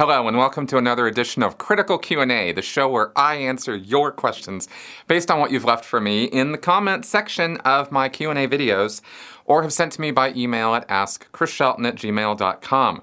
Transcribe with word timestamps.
Hello 0.00 0.26
and 0.26 0.38
welcome 0.38 0.66
to 0.68 0.78
another 0.78 1.06
edition 1.06 1.42
of 1.42 1.58
Critical 1.58 1.98
Q&A, 1.98 2.52
the 2.52 2.62
show 2.62 2.88
where 2.88 3.12
I 3.18 3.34
answer 3.34 3.76
your 3.76 4.10
questions 4.10 4.66
based 5.08 5.30
on 5.30 5.40
what 5.40 5.50
you've 5.50 5.66
left 5.66 5.84
for 5.84 6.00
me 6.00 6.24
in 6.24 6.52
the 6.52 6.56
comments 6.56 7.06
section 7.06 7.58
of 7.66 7.92
my 7.92 8.08
Q&A 8.08 8.48
videos 8.48 9.02
or 9.44 9.60
have 9.60 9.74
sent 9.74 9.92
to 9.92 10.00
me 10.00 10.10
by 10.10 10.32
email 10.32 10.74
at 10.74 10.88
askchrisshelton 10.88 11.86
at 11.86 11.96
gmail.com. 11.96 13.02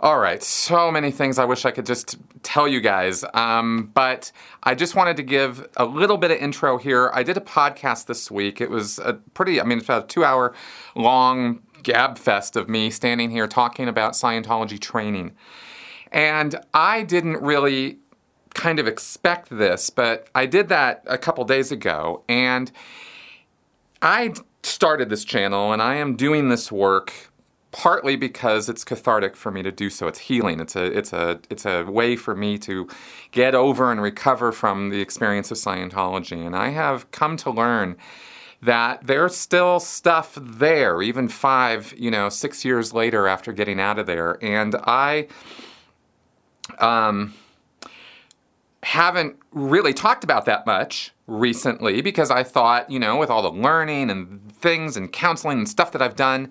All 0.00 0.18
right, 0.18 0.42
so 0.42 0.90
many 0.90 1.10
things 1.10 1.38
I 1.38 1.44
wish 1.44 1.66
I 1.66 1.70
could 1.70 1.84
just 1.84 2.16
tell 2.42 2.66
you 2.66 2.80
guys, 2.80 3.22
um, 3.34 3.90
but 3.92 4.32
I 4.62 4.74
just 4.74 4.94
wanted 4.96 5.18
to 5.18 5.22
give 5.22 5.68
a 5.76 5.84
little 5.84 6.16
bit 6.16 6.30
of 6.30 6.38
intro 6.38 6.78
here. 6.78 7.10
I 7.12 7.22
did 7.22 7.36
a 7.36 7.42
podcast 7.42 8.06
this 8.06 8.30
week. 8.30 8.62
It 8.62 8.70
was 8.70 8.98
a 9.00 9.18
pretty, 9.34 9.60
I 9.60 9.64
mean, 9.64 9.76
it's 9.76 9.86
about 9.86 10.04
a 10.04 10.06
two 10.06 10.24
hour 10.24 10.54
long 10.94 11.60
gab 11.82 12.16
fest 12.16 12.56
of 12.56 12.70
me 12.70 12.88
standing 12.88 13.30
here 13.30 13.46
talking 13.46 13.86
about 13.86 14.14
Scientology 14.14 14.80
training. 14.80 15.32
And 16.12 16.56
I 16.74 17.02
didn't 17.02 17.40
really 17.42 17.98
kind 18.54 18.78
of 18.78 18.86
expect 18.86 19.50
this, 19.50 19.90
but 19.90 20.28
I 20.34 20.46
did 20.46 20.68
that 20.68 21.02
a 21.06 21.18
couple 21.18 21.44
days 21.44 21.70
ago. 21.70 22.22
And 22.28 22.70
I 24.02 24.34
started 24.62 25.08
this 25.08 25.24
channel 25.24 25.72
and 25.72 25.80
I 25.80 25.96
am 25.96 26.16
doing 26.16 26.48
this 26.48 26.70
work 26.70 27.30
partly 27.72 28.16
because 28.16 28.68
it's 28.68 28.84
cathartic 28.84 29.36
for 29.36 29.50
me 29.50 29.62
to 29.62 29.70
do 29.70 29.90
so. 29.90 30.08
It's 30.08 30.18
healing. 30.18 30.60
It's 30.60 30.74
a 30.74 30.86
it's 30.86 31.12
a 31.12 31.40
it's 31.50 31.64
a 31.64 31.84
way 31.84 32.16
for 32.16 32.34
me 32.34 32.58
to 32.58 32.88
get 33.30 33.54
over 33.54 33.92
and 33.92 34.02
recover 34.02 34.52
from 34.52 34.90
the 34.90 35.00
experience 35.00 35.50
of 35.50 35.56
Scientology. 35.56 36.44
And 36.44 36.56
I 36.56 36.70
have 36.70 37.10
come 37.12 37.36
to 37.38 37.50
learn 37.50 37.96
that 38.62 39.06
there's 39.06 39.36
still 39.36 39.80
stuff 39.80 40.36
there, 40.40 41.00
even 41.00 41.28
five, 41.28 41.94
you 41.96 42.10
know, 42.10 42.28
six 42.28 42.64
years 42.64 42.92
later 42.92 43.26
after 43.26 43.52
getting 43.52 43.80
out 43.80 43.98
of 43.98 44.06
there. 44.06 44.36
And 44.44 44.74
I 44.84 45.28
um, 46.78 47.34
haven't 48.82 49.36
really 49.52 49.92
talked 49.92 50.24
about 50.24 50.44
that 50.46 50.66
much 50.66 51.12
recently 51.26 52.00
because 52.00 52.30
I 52.30 52.42
thought, 52.42 52.90
you 52.90 52.98
know, 52.98 53.16
with 53.16 53.30
all 53.30 53.42
the 53.42 53.52
learning 53.52 54.10
and 54.10 54.52
things 54.52 54.96
and 54.96 55.12
counseling 55.12 55.58
and 55.58 55.68
stuff 55.68 55.92
that 55.92 56.02
I've 56.02 56.16
done, 56.16 56.50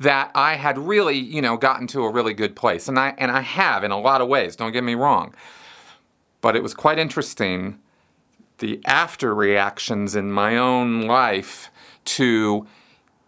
that 0.00 0.30
I 0.34 0.54
had 0.54 0.78
really, 0.78 1.16
you 1.16 1.42
know, 1.42 1.56
gotten 1.56 1.86
to 1.88 2.04
a 2.04 2.12
really 2.12 2.34
good 2.34 2.54
place. 2.56 2.88
And 2.88 2.98
I 2.98 3.14
and 3.18 3.30
I 3.30 3.40
have 3.40 3.84
in 3.84 3.90
a 3.90 3.98
lot 3.98 4.20
of 4.20 4.28
ways, 4.28 4.56
don't 4.56 4.72
get 4.72 4.84
me 4.84 4.94
wrong. 4.94 5.34
But 6.40 6.56
it 6.56 6.62
was 6.62 6.74
quite 6.74 6.98
interesting 6.98 7.78
the 8.58 8.80
after 8.84 9.34
reactions 9.34 10.16
in 10.16 10.32
my 10.32 10.56
own 10.56 11.02
life 11.02 11.70
to 12.04 12.66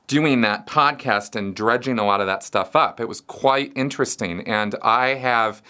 doing 0.07 0.41
that 0.41 0.67
podcast 0.67 1.37
and 1.37 1.55
dredging 1.55 1.99
a 1.99 2.05
lot 2.05 2.21
of 2.21 2.27
that 2.27 2.43
stuff 2.43 2.75
up. 2.75 2.99
It 2.99 3.09
was 3.09 3.21
quite 3.21 3.73
interesting 3.77 4.41
and 4.47 4.75
I 4.83 5.15
have 5.15 5.63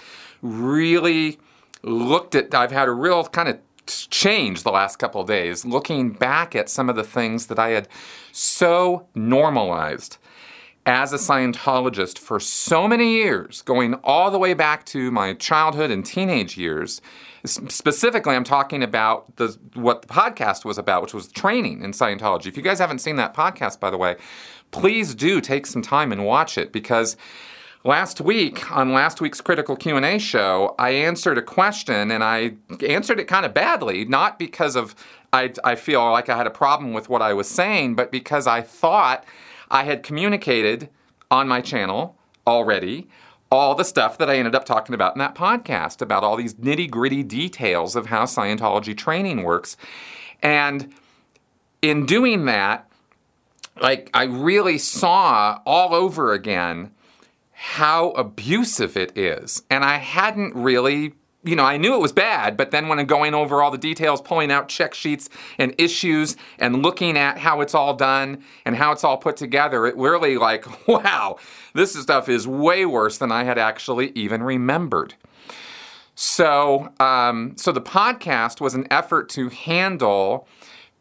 really 0.42 1.38
looked 1.82 2.34
at 2.34 2.54
I've 2.54 2.72
had 2.72 2.88
a 2.88 2.92
real 2.92 3.24
kind 3.24 3.48
of 3.48 3.58
change 3.86 4.62
the 4.62 4.70
last 4.70 4.96
couple 4.96 5.24
days 5.24 5.64
looking 5.64 6.10
back 6.12 6.54
at 6.54 6.68
some 6.68 6.88
of 6.88 6.96
the 6.96 7.02
things 7.02 7.46
that 7.46 7.58
I 7.58 7.70
had 7.70 7.88
so 8.32 9.06
normalized 9.14 10.18
as 10.86 11.12
a 11.12 11.16
Scientologist 11.16 12.18
for 12.18 12.40
so 12.40 12.88
many 12.88 13.12
years, 13.12 13.62
going 13.62 13.94
all 14.02 14.30
the 14.30 14.38
way 14.38 14.54
back 14.54 14.84
to 14.86 15.10
my 15.10 15.34
childhood 15.34 15.90
and 15.90 16.04
teenage 16.04 16.56
years. 16.56 17.02
Specifically, 17.44 18.34
I'm 18.34 18.44
talking 18.44 18.82
about 18.82 19.36
the, 19.36 19.56
what 19.74 20.02
the 20.02 20.08
podcast 20.08 20.64
was 20.64 20.78
about, 20.78 21.02
which 21.02 21.14
was 21.14 21.30
training 21.30 21.82
in 21.82 21.92
Scientology. 21.92 22.46
If 22.46 22.56
you 22.56 22.62
guys 22.62 22.78
haven't 22.78 23.00
seen 23.00 23.16
that 23.16 23.34
podcast, 23.34 23.78
by 23.78 23.90
the 23.90 23.98
way, 23.98 24.16
please 24.70 25.14
do 25.14 25.40
take 25.40 25.66
some 25.66 25.82
time 25.82 26.12
and 26.12 26.24
watch 26.24 26.56
it 26.56 26.72
because 26.72 27.16
last 27.82 28.20
week 28.20 28.70
on 28.70 28.92
last 28.92 29.20
week's 29.20 29.40
critical 29.40 29.74
q&a 29.74 30.18
show 30.18 30.74
i 30.78 30.90
answered 30.90 31.38
a 31.38 31.42
question 31.42 32.10
and 32.10 32.22
i 32.22 32.52
answered 32.86 33.18
it 33.18 33.26
kind 33.26 33.46
of 33.46 33.54
badly 33.54 34.04
not 34.04 34.38
because 34.38 34.76
of 34.76 34.94
I, 35.32 35.52
I 35.64 35.76
feel 35.76 36.02
like 36.10 36.28
i 36.28 36.36
had 36.36 36.46
a 36.46 36.50
problem 36.50 36.92
with 36.92 37.08
what 37.08 37.22
i 37.22 37.32
was 37.32 37.48
saying 37.48 37.94
but 37.94 38.12
because 38.12 38.46
i 38.46 38.60
thought 38.60 39.24
I 39.70 39.84
had 39.84 40.02
communicated 40.02 40.88
on 41.30 41.46
my 41.46 41.60
channel 41.60 42.16
already 42.46 43.08
all 43.52 43.74
the 43.74 43.84
stuff 43.84 44.18
that 44.18 44.30
I 44.30 44.36
ended 44.36 44.54
up 44.54 44.64
talking 44.64 44.94
about 44.94 45.14
in 45.14 45.18
that 45.20 45.34
podcast 45.34 46.00
about 46.00 46.22
all 46.22 46.36
these 46.36 46.54
nitty 46.54 46.90
gritty 46.90 47.22
details 47.22 47.96
of 47.96 48.06
how 48.06 48.24
Scientology 48.24 48.96
training 48.96 49.42
works. 49.42 49.76
And 50.40 50.92
in 51.82 52.06
doing 52.06 52.44
that, 52.44 52.88
like 53.80 54.08
I 54.14 54.24
really 54.24 54.78
saw 54.78 55.60
all 55.66 55.94
over 55.94 56.32
again 56.32 56.92
how 57.62 58.12
abusive 58.12 58.96
it 58.96 59.18
is. 59.18 59.62
And 59.68 59.84
I 59.84 59.98
hadn't 59.98 60.54
really 60.54 61.12
you 61.42 61.56
know, 61.56 61.64
I 61.64 61.78
knew 61.78 61.94
it 61.94 62.00
was 62.00 62.12
bad, 62.12 62.58
but 62.58 62.70
then 62.70 62.88
when 62.88 62.98
I'm 62.98 63.06
going 63.06 63.32
over 63.32 63.62
all 63.62 63.70
the 63.70 63.78
details, 63.78 64.20
pulling 64.20 64.52
out 64.52 64.68
check 64.68 64.92
sheets 64.92 65.30
and 65.56 65.74
issues 65.78 66.36
and 66.58 66.82
looking 66.82 67.16
at 67.16 67.38
how 67.38 67.62
it's 67.62 67.74
all 67.74 67.94
done 67.94 68.44
and 68.66 68.76
how 68.76 68.92
it's 68.92 69.04
all 69.04 69.16
put 69.16 69.38
together, 69.38 69.86
it 69.86 69.96
really 69.96 70.36
like, 70.36 70.66
wow, 70.86 71.38
this 71.72 71.94
stuff 71.94 72.28
is 72.28 72.46
way 72.46 72.84
worse 72.84 73.16
than 73.16 73.32
I 73.32 73.44
had 73.44 73.56
actually 73.56 74.12
even 74.14 74.42
remembered. 74.42 75.14
So, 76.14 76.92
um, 77.00 77.54
so 77.56 77.72
the 77.72 77.80
podcast 77.80 78.60
was 78.60 78.74
an 78.74 78.86
effort 78.90 79.30
to 79.30 79.48
handle 79.48 80.46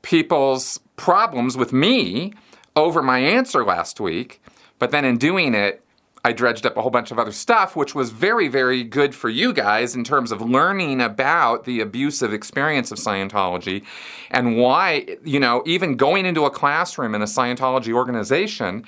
people's 0.03 0.79
problems 0.95 1.57
with 1.57 1.73
me 1.73 2.33
over 2.77 3.03
my 3.03 3.19
answer 3.19 3.65
last 3.65 3.99
week, 3.99 4.41
but 4.77 4.91
then 4.91 5.03
in 5.03 5.17
doing 5.17 5.53
it, 5.53 5.83
I 6.23 6.33
dredged 6.33 6.65
up 6.65 6.75
a 6.75 6.81
whole 6.81 6.91
bunch 6.91 7.11
of 7.11 7.19
other 7.19 7.31
stuff, 7.31 7.75
which 7.75 7.95
was 7.95 8.09
very, 8.09 8.47
very 8.49 8.83
good 8.83 9.15
for 9.15 9.29
you 9.29 9.53
guys 9.53 9.95
in 9.95 10.03
terms 10.03 10.31
of 10.31 10.41
learning 10.41 10.99
about 11.01 11.63
the 11.63 11.79
abusive 11.79 12.33
experience 12.33 12.91
of 12.91 12.97
Scientology 12.97 13.83
and 14.29 14.57
why, 14.57 15.17
you 15.23 15.39
know, 15.39 15.63
even 15.65 15.95
going 15.95 16.25
into 16.25 16.45
a 16.45 16.49
classroom 16.49 17.15
in 17.15 17.21
a 17.21 17.25
Scientology 17.25 17.93
organization 17.93 18.83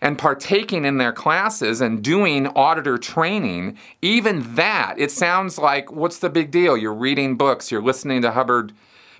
and 0.00 0.18
partaking 0.18 0.86
in 0.86 0.96
their 0.96 1.12
classes 1.12 1.82
and 1.82 2.02
doing 2.02 2.46
auditor 2.48 2.96
training, 2.96 3.76
even 4.00 4.54
that, 4.54 4.94
it 4.96 5.10
sounds 5.10 5.58
like 5.58 5.92
what's 5.92 6.18
the 6.18 6.30
big 6.30 6.50
deal? 6.50 6.76
You're 6.76 6.94
reading 6.94 7.36
books, 7.36 7.70
you're 7.70 7.82
listening 7.82 8.22
to 8.22 8.30
Hubbard 8.30 8.72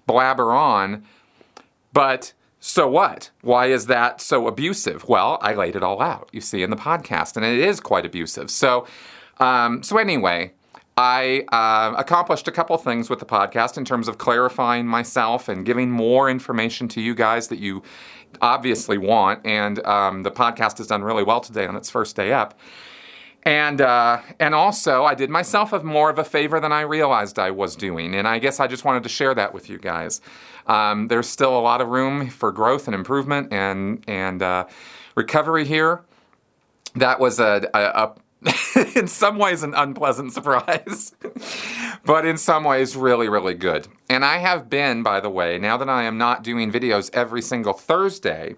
blabber 0.06 0.52
on, 0.52 1.04
but 1.92 2.32
so 2.60 2.86
what? 2.88 3.30
Why 3.40 3.66
is 3.66 3.86
that 3.86 4.20
so 4.20 4.46
abusive? 4.46 5.08
Well, 5.08 5.38
I 5.40 5.54
laid 5.54 5.76
it 5.76 5.82
all 5.82 6.02
out, 6.02 6.28
you 6.30 6.42
see, 6.42 6.62
in 6.62 6.68
the 6.68 6.76
podcast, 6.76 7.36
and 7.36 7.44
it 7.44 7.58
is 7.58 7.80
quite 7.80 8.04
abusive. 8.04 8.50
So, 8.50 8.86
um, 9.38 9.82
so 9.82 9.96
anyway, 9.96 10.52
I 10.98 11.46
uh, 11.50 11.94
accomplished 11.96 12.46
a 12.48 12.52
couple 12.52 12.76
things 12.76 13.08
with 13.08 13.18
the 13.18 13.24
podcast 13.24 13.78
in 13.78 13.86
terms 13.86 14.08
of 14.08 14.18
clarifying 14.18 14.86
myself 14.86 15.48
and 15.48 15.64
giving 15.64 15.90
more 15.90 16.28
information 16.28 16.86
to 16.88 17.00
you 17.00 17.14
guys 17.14 17.48
that 17.48 17.58
you 17.58 17.82
obviously 18.42 18.98
want. 18.98 19.40
And 19.46 19.84
um, 19.86 20.22
the 20.22 20.30
podcast 20.30 20.76
has 20.76 20.86
done 20.86 21.02
really 21.02 21.22
well 21.22 21.40
today 21.40 21.66
on 21.66 21.76
its 21.76 21.88
first 21.88 22.14
day 22.14 22.34
up. 22.34 22.58
And 23.44 23.80
uh, 23.80 24.20
and 24.38 24.54
also, 24.54 25.04
I 25.04 25.14
did 25.14 25.30
myself 25.30 25.72
a 25.72 25.82
more 25.82 26.10
of 26.10 26.18
a 26.18 26.24
favor 26.24 26.60
than 26.60 26.72
I 26.72 26.82
realized 26.82 27.38
I 27.38 27.50
was 27.50 27.74
doing, 27.74 28.14
and 28.14 28.28
I 28.28 28.38
guess 28.38 28.60
I 28.60 28.66
just 28.66 28.84
wanted 28.84 29.02
to 29.04 29.08
share 29.08 29.34
that 29.34 29.54
with 29.54 29.70
you 29.70 29.78
guys. 29.78 30.20
Um, 30.66 31.08
there's 31.08 31.26
still 31.26 31.58
a 31.58 31.60
lot 31.60 31.80
of 31.80 31.88
room 31.88 32.28
for 32.28 32.52
growth 32.52 32.86
and 32.86 32.94
improvement 32.94 33.52
and 33.52 34.04
and 34.06 34.42
uh, 34.42 34.66
recovery 35.14 35.64
here. 35.64 36.02
That 36.96 37.18
was 37.18 37.38
a, 37.40 37.68
a, 37.72 37.80
a 37.80 38.14
in 38.96 39.06
some 39.06 39.36
ways 39.36 39.62
an 39.62 39.74
unpleasant 39.74 40.32
surprise, 40.32 41.14
but 42.04 42.24
in 42.24 42.38
some 42.38 42.64
ways 42.64 42.96
really, 42.96 43.28
really 43.28 43.54
good. 43.54 43.86
And 44.08 44.24
I 44.24 44.38
have 44.38 44.70
been, 44.70 45.02
by 45.02 45.20
the 45.20 45.28
way, 45.28 45.58
now 45.58 45.76
that 45.76 45.88
I 45.88 46.04
am 46.04 46.16
not 46.16 46.42
doing 46.42 46.72
videos 46.72 47.10
every 47.12 47.42
single 47.42 47.74
Thursday, 47.74 48.54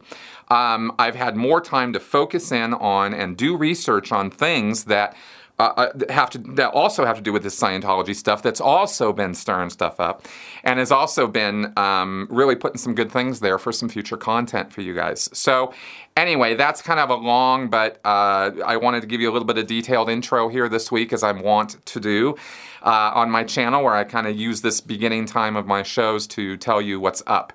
um, 0.52 0.92
I've 0.98 1.14
had 1.14 1.34
more 1.34 1.62
time 1.62 1.94
to 1.94 2.00
focus 2.00 2.52
in 2.52 2.74
on 2.74 3.14
and 3.14 3.38
do 3.38 3.56
research 3.56 4.12
on 4.12 4.30
things 4.30 4.84
that 4.84 5.16
uh, 5.58 5.72
uh, 5.76 6.12
have 6.12 6.28
to 6.30 6.38
that 6.38 6.72
also 6.72 7.04
have 7.04 7.16
to 7.16 7.22
do 7.22 7.32
with 7.32 7.42
this 7.42 7.58
Scientology 7.58 8.14
stuff. 8.14 8.42
That's 8.42 8.60
also 8.60 9.12
been 9.12 9.32
stirring 9.32 9.70
stuff 9.70 9.98
up, 9.98 10.26
and 10.62 10.78
has 10.78 10.90
also 10.90 11.26
been 11.26 11.72
um, 11.78 12.26
really 12.30 12.56
putting 12.56 12.78
some 12.78 12.94
good 12.94 13.10
things 13.10 13.40
there 13.40 13.58
for 13.58 13.72
some 13.72 13.88
future 13.88 14.16
content 14.16 14.72
for 14.72 14.80
you 14.80 14.94
guys. 14.94 15.30
So, 15.32 15.72
anyway, 16.16 16.54
that's 16.54 16.82
kind 16.82 17.00
of 17.00 17.10
a 17.10 17.14
long, 17.14 17.70
but 17.70 18.00
uh, 18.04 18.50
I 18.64 18.76
wanted 18.76 19.02
to 19.02 19.06
give 19.06 19.20
you 19.20 19.30
a 19.30 19.32
little 19.32 19.46
bit 19.46 19.56
of 19.56 19.66
detailed 19.66 20.10
intro 20.10 20.48
here 20.48 20.68
this 20.68 20.90
week, 20.90 21.12
as 21.12 21.22
I 21.22 21.32
want 21.32 21.84
to 21.86 22.00
do 22.00 22.34
uh, 22.82 23.12
on 23.14 23.30
my 23.30 23.44
channel, 23.44 23.84
where 23.84 23.94
I 23.94 24.04
kind 24.04 24.26
of 24.26 24.36
use 24.36 24.62
this 24.62 24.80
beginning 24.80 25.26
time 25.26 25.56
of 25.56 25.66
my 25.66 25.82
shows 25.82 26.26
to 26.28 26.56
tell 26.56 26.82
you 26.82 26.98
what's 26.98 27.22
up 27.26 27.52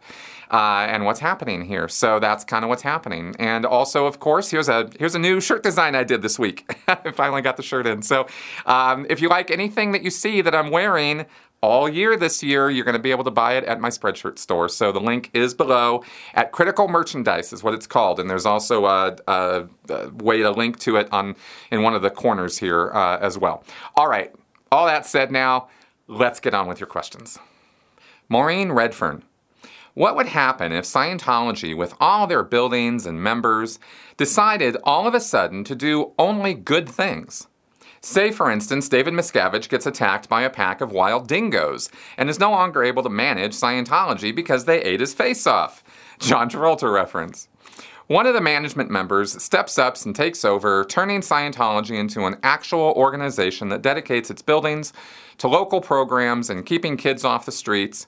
uh, 0.52 0.88
and 0.90 1.06
what's 1.06 1.20
happening 1.20 1.66
here. 1.66 1.88
So 1.88 2.20
that's 2.20 2.44
kind 2.44 2.64
of 2.64 2.70
what's 2.70 2.82
happening. 2.82 3.36
And 3.40 3.66
also, 3.66 4.06
of 4.06 4.20
course, 4.20 4.50
here's 4.50 4.70
a 4.70 4.90
here's 5.00 5.16
a 5.16 5.20
new 5.20 5.40
shirt 5.40 5.64
design 5.64 5.96
I 5.96 6.04
did 6.04 6.22
this 6.22 6.38
week. 6.40 6.72
I 6.88 7.12
finally 7.12 7.42
got 7.42 7.58
the 7.58 7.64
shirt 7.64 7.88
in. 7.88 8.02
So 8.02 8.28
um, 8.66 9.06
if 9.10 9.22
you 9.22 9.30
like 9.30 9.52
anything 9.52 9.92
that 9.92 10.04
you 10.04 10.10
see 10.10 10.42
that 10.42 10.56
I'm 10.56 10.72
wearing, 10.72 11.26
all 11.62 11.90
year 11.90 12.16
this 12.16 12.44
year. 12.44 12.70
You're 12.70 12.86
going 12.86 12.94
to 12.94 13.02
be 13.02 13.12
able 13.12 13.24
to 13.24 13.32
buy 13.32 13.54
it 13.54 13.64
at 13.66 13.80
my 13.80 13.90
Spreadshirt 13.90 14.38
store. 14.38 14.70
So 14.70 14.92
the 14.92 15.00
link 15.00 15.30
is 15.34 15.54
below 15.54 16.04
at 16.34 16.52
Critical 16.52 16.88
Merchandise 16.88 17.52
is 17.52 17.64
what 17.64 17.74
it's 17.74 17.88
called, 17.88 18.20
and 18.20 18.30
there's 18.30 18.46
also 18.46 18.86
a, 18.86 19.18
a, 19.28 19.68
a 19.90 20.10
way 20.10 20.40
to 20.40 20.52
link 20.52 20.80
to 20.80 20.98
it 20.98 21.12
on 21.12 21.36
in 21.72 21.82
one 21.82 21.94
of 21.94 22.02
the 22.02 22.10
corners 22.10 22.58
here 22.58 22.92
uh, 22.94 23.18
as 23.20 23.38
well. 23.38 23.64
All 23.96 24.08
right. 24.08 24.34
All 24.72 24.86
that 24.86 25.06
said, 25.06 25.32
now 25.32 25.70
let's 26.08 26.40
get 26.40 26.54
on 26.54 26.68
with 26.68 26.80
your 26.80 26.88
questions. 26.88 27.40
Maureen 28.30 28.72
Redfern. 28.72 29.24
What 29.98 30.16
would 30.16 30.28
happen 30.28 30.74
if 30.74 30.86
Scientology, 30.86 31.76
with 31.76 31.96
all 32.00 32.28
their 32.28 32.44
buildings 32.44 33.08
and 33.08 33.20
members, 33.20 33.80
decided 34.16 34.78
all 34.84 35.08
of 35.08 35.16
a 35.16 35.20
sudden 35.20 35.64
to 35.64 35.74
do 35.74 36.14
only 36.20 36.54
good 36.54 36.88
things? 36.88 37.48
Say, 38.00 38.30
for 38.30 38.52
instance, 38.52 38.90
David 38.90 39.16
Miscavige 39.16 39.70
gets 39.70 39.88
attacked 39.88 40.30
by 40.30 40.44
a 40.44 40.52
pack 40.52 40.82
of 40.82 40.92
wild 40.92 41.28
dingoes 41.28 41.90
and 42.16 42.30
is 42.30 42.40
no 42.40 42.52
longer 42.52 42.84
able 42.84 43.02
to 43.02 43.10
manage 43.10 43.56
Scientology 43.56 44.36
because 44.36 44.66
they 44.66 44.84
ate 44.84 45.00
his 45.00 45.16
face 45.16 45.48
off. 45.48 45.84
John 46.20 46.48
Travolta 46.48 46.94
reference. 46.94 47.48
One 48.06 48.28
of 48.28 48.36
the 48.36 48.40
management 48.40 48.92
members 48.92 49.42
steps 49.42 49.80
up 49.80 49.98
and 50.06 50.16
takes 50.16 50.46
over, 50.46 50.86
turning 50.86 51.22
Scientology 51.22 51.98
into 51.98 52.28
an 52.28 52.38
actual 52.44 52.94
organization 52.96 53.70
that 53.70 53.82
dedicates 53.82 54.30
its 54.30 54.44
buildings 54.44 54.94
to 55.40 55.48
local 55.48 55.82
programs 55.82 56.52
and 56.52 56.68
keeping 56.68 56.98
kids 56.98 57.26
off 57.26 57.48
the 57.48 57.52
streets 57.52 58.06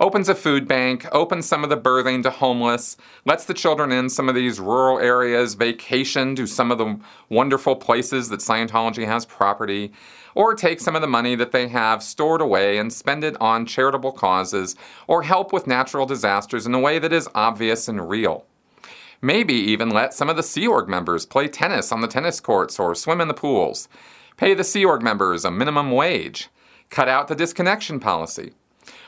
opens 0.00 0.30
a 0.30 0.34
food 0.34 0.66
bank, 0.66 1.06
opens 1.12 1.46
some 1.46 1.62
of 1.62 1.68
the 1.68 1.76
berthing 1.76 2.22
to 2.22 2.30
homeless, 2.30 2.96
lets 3.26 3.44
the 3.44 3.54
children 3.54 3.92
in 3.92 4.08
some 4.08 4.28
of 4.28 4.34
these 4.34 4.58
rural 4.58 4.98
areas, 4.98 5.54
vacation 5.54 6.34
to 6.34 6.46
some 6.46 6.72
of 6.72 6.78
the 6.78 6.98
wonderful 7.28 7.76
places 7.76 8.30
that 8.30 8.40
Scientology 8.40 9.06
has 9.06 9.26
property, 9.26 9.92
or 10.34 10.54
take 10.54 10.80
some 10.80 10.96
of 10.96 11.02
the 11.02 11.06
money 11.06 11.34
that 11.34 11.52
they 11.52 11.68
have 11.68 12.02
stored 12.02 12.40
away 12.40 12.78
and 12.78 12.92
spend 12.92 13.22
it 13.22 13.36
on 13.40 13.66
charitable 13.66 14.12
causes 14.12 14.74
or 15.06 15.22
help 15.22 15.52
with 15.52 15.66
natural 15.66 16.06
disasters 16.06 16.66
in 16.66 16.74
a 16.74 16.80
way 16.80 16.98
that 16.98 17.12
is 17.12 17.28
obvious 17.34 17.86
and 17.86 18.08
real. 18.08 18.46
Maybe 19.20 19.54
even 19.54 19.90
let 19.90 20.14
some 20.14 20.30
of 20.30 20.36
the 20.36 20.42
Sea 20.42 20.66
Org 20.66 20.88
members 20.88 21.26
play 21.26 21.46
tennis 21.46 21.92
on 21.92 22.00
the 22.00 22.08
tennis 22.08 22.40
courts 22.40 22.78
or 22.78 22.94
swim 22.94 23.20
in 23.20 23.28
the 23.28 23.34
pools. 23.34 23.86
Pay 24.38 24.54
the 24.54 24.64
Sea 24.64 24.86
Org 24.86 25.02
members 25.02 25.44
a 25.44 25.50
minimum 25.50 25.90
wage. 25.90 26.48
Cut 26.88 27.08
out 27.08 27.28
the 27.28 27.34
disconnection 27.34 28.00
policy. 28.00 28.54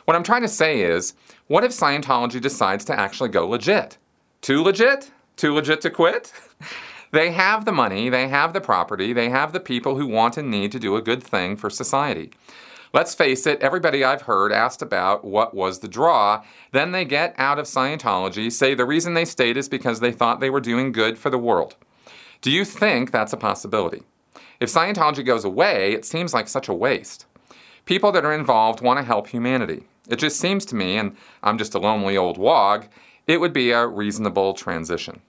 What 0.05 0.17
I'm 0.17 0.23
trying 0.23 0.43
to 0.43 0.49
say 0.49 0.81
is, 0.81 1.15
what 1.47 1.65
if 1.65 1.71
Scientology 1.71 2.41
decides 2.41 2.85
to 2.87 2.99
actually 2.99 3.29
go 3.29 3.49
legit? 3.49 3.99
Too 4.41 4.63
legit? 4.63 5.13
Too 5.37 5.55
legit 5.55 5.81
to 5.83 5.91
quit? 5.91 6.33
they 7.13 7.31
have 7.31 7.65
the 7.65 7.73
money, 7.73 8.09
they 8.09 8.29
have 8.29 8.53
the 8.53 8.61
property, 8.61 9.13
they 9.13 9.29
have 9.29 9.53
the 9.53 9.61
people 9.61 9.97
who 9.97 10.07
want 10.07 10.37
and 10.37 10.51
need 10.51 10.73
to 10.73 10.81
do 10.81 10.97
a 10.97 11.03
good 11.03 11.23
thing 11.23 11.57
for 11.57 11.71
society. 11.71 12.33
Let's 12.93 13.15
face 13.15 13.47
it, 13.47 13.63
everybody 13.63 14.05
I've 14.05 14.23
heard 14.23 14.53
asked 14.53 14.83
about 14.83 15.25
what 15.25 15.55
was 15.55 15.79
the 15.79 15.89
draw. 15.89 16.45
Then 16.73 16.93
they 16.93 17.07
get 17.07 17.35
out 17.39 17.59
of 17.59 17.65
Scientology, 17.65 18.53
say 18.53 18.75
the 18.75 18.85
reason 18.85 19.15
they 19.15 19.25
stayed 19.25 19.57
is 19.57 19.69
because 19.69 20.01
they 20.01 20.13
thought 20.13 20.41
they 20.41 20.51
were 20.51 20.61
doing 20.61 20.93
good 20.93 21.17
for 21.17 21.31
the 21.31 21.39
world. 21.39 21.77
Do 22.43 22.51
you 22.51 22.65
think 22.65 23.11
that's 23.11 23.33
a 23.33 23.39
possibility? 23.39 24.03
If 24.61 24.71
Scientology 24.71 25.25
goes 25.25 25.45
away, 25.45 25.93
it 25.93 26.05
seems 26.05 26.35
like 26.35 26.49
such 26.49 26.69
a 26.69 26.75
waste. 26.75 27.25
People 27.85 28.13
that 28.13 28.25
are 28.25 28.33
involved 28.33 28.81
want 28.81 28.99
to 28.99 29.05
help 29.05 29.29
humanity. 29.29 29.85
It 30.09 30.17
just 30.17 30.39
seems 30.39 30.65
to 30.67 30.77
me, 30.77 30.97
and 30.97 31.17
I'm 31.43 31.59
just 31.59 31.75
a 31.75 31.79
lonely 31.79 32.17
old 32.17 32.39
wog, 32.39 32.87
it 33.27 33.41
would 33.41 33.53
be 33.53 33.71
a 33.71 33.87
reasonable 33.87 34.55
transition. 34.55 35.21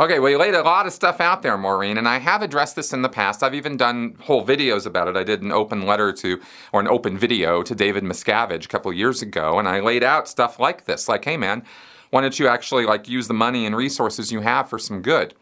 Okay, 0.00 0.20
well, 0.20 0.30
you 0.30 0.38
laid 0.38 0.54
a 0.54 0.62
lot 0.62 0.86
of 0.86 0.92
stuff 0.92 1.20
out 1.20 1.42
there, 1.42 1.58
Maureen, 1.58 1.98
and 1.98 2.06
I 2.08 2.18
have 2.18 2.40
addressed 2.40 2.76
this 2.76 2.92
in 2.92 3.02
the 3.02 3.08
past. 3.08 3.42
I've 3.42 3.54
even 3.54 3.76
done 3.76 4.16
whole 4.20 4.46
videos 4.46 4.86
about 4.86 5.08
it. 5.08 5.16
I 5.16 5.24
did 5.24 5.42
an 5.42 5.50
open 5.50 5.86
letter 5.86 6.12
to, 6.12 6.40
or 6.72 6.80
an 6.80 6.86
open 6.86 7.18
video 7.18 7.62
to 7.62 7.74
David 7.74 8.04
Miscavige 8.04 8.64
a 8.64 8.68
couple 8.68 8.92
years 8.92 9.22
ago, 9.22 9.58
and 9.58 9.66
I 9.66 9.80
laid 9.80 10.04
out 10.04 10.28
stuff 10.28 10.60
like 10.60 10.84
this 10.84 11.08
like, 11.08 11.24
hey, 11.24 11.36
man, 11.36 11.64
why 12.10 12.20
don't 12.20 12.38
you 12.38 12.48
actually 12.48 12.86
like 12.86 13.08
use 13.08 13.28
the 13.28 13.34
money 13.34 13.66
and 13.66 13.76
resources 13.76 14.32
you 14.32 14.40
have 14.40 14.68
for 14.68 14.78
some 14.78 15.02
good? 15.02 15.34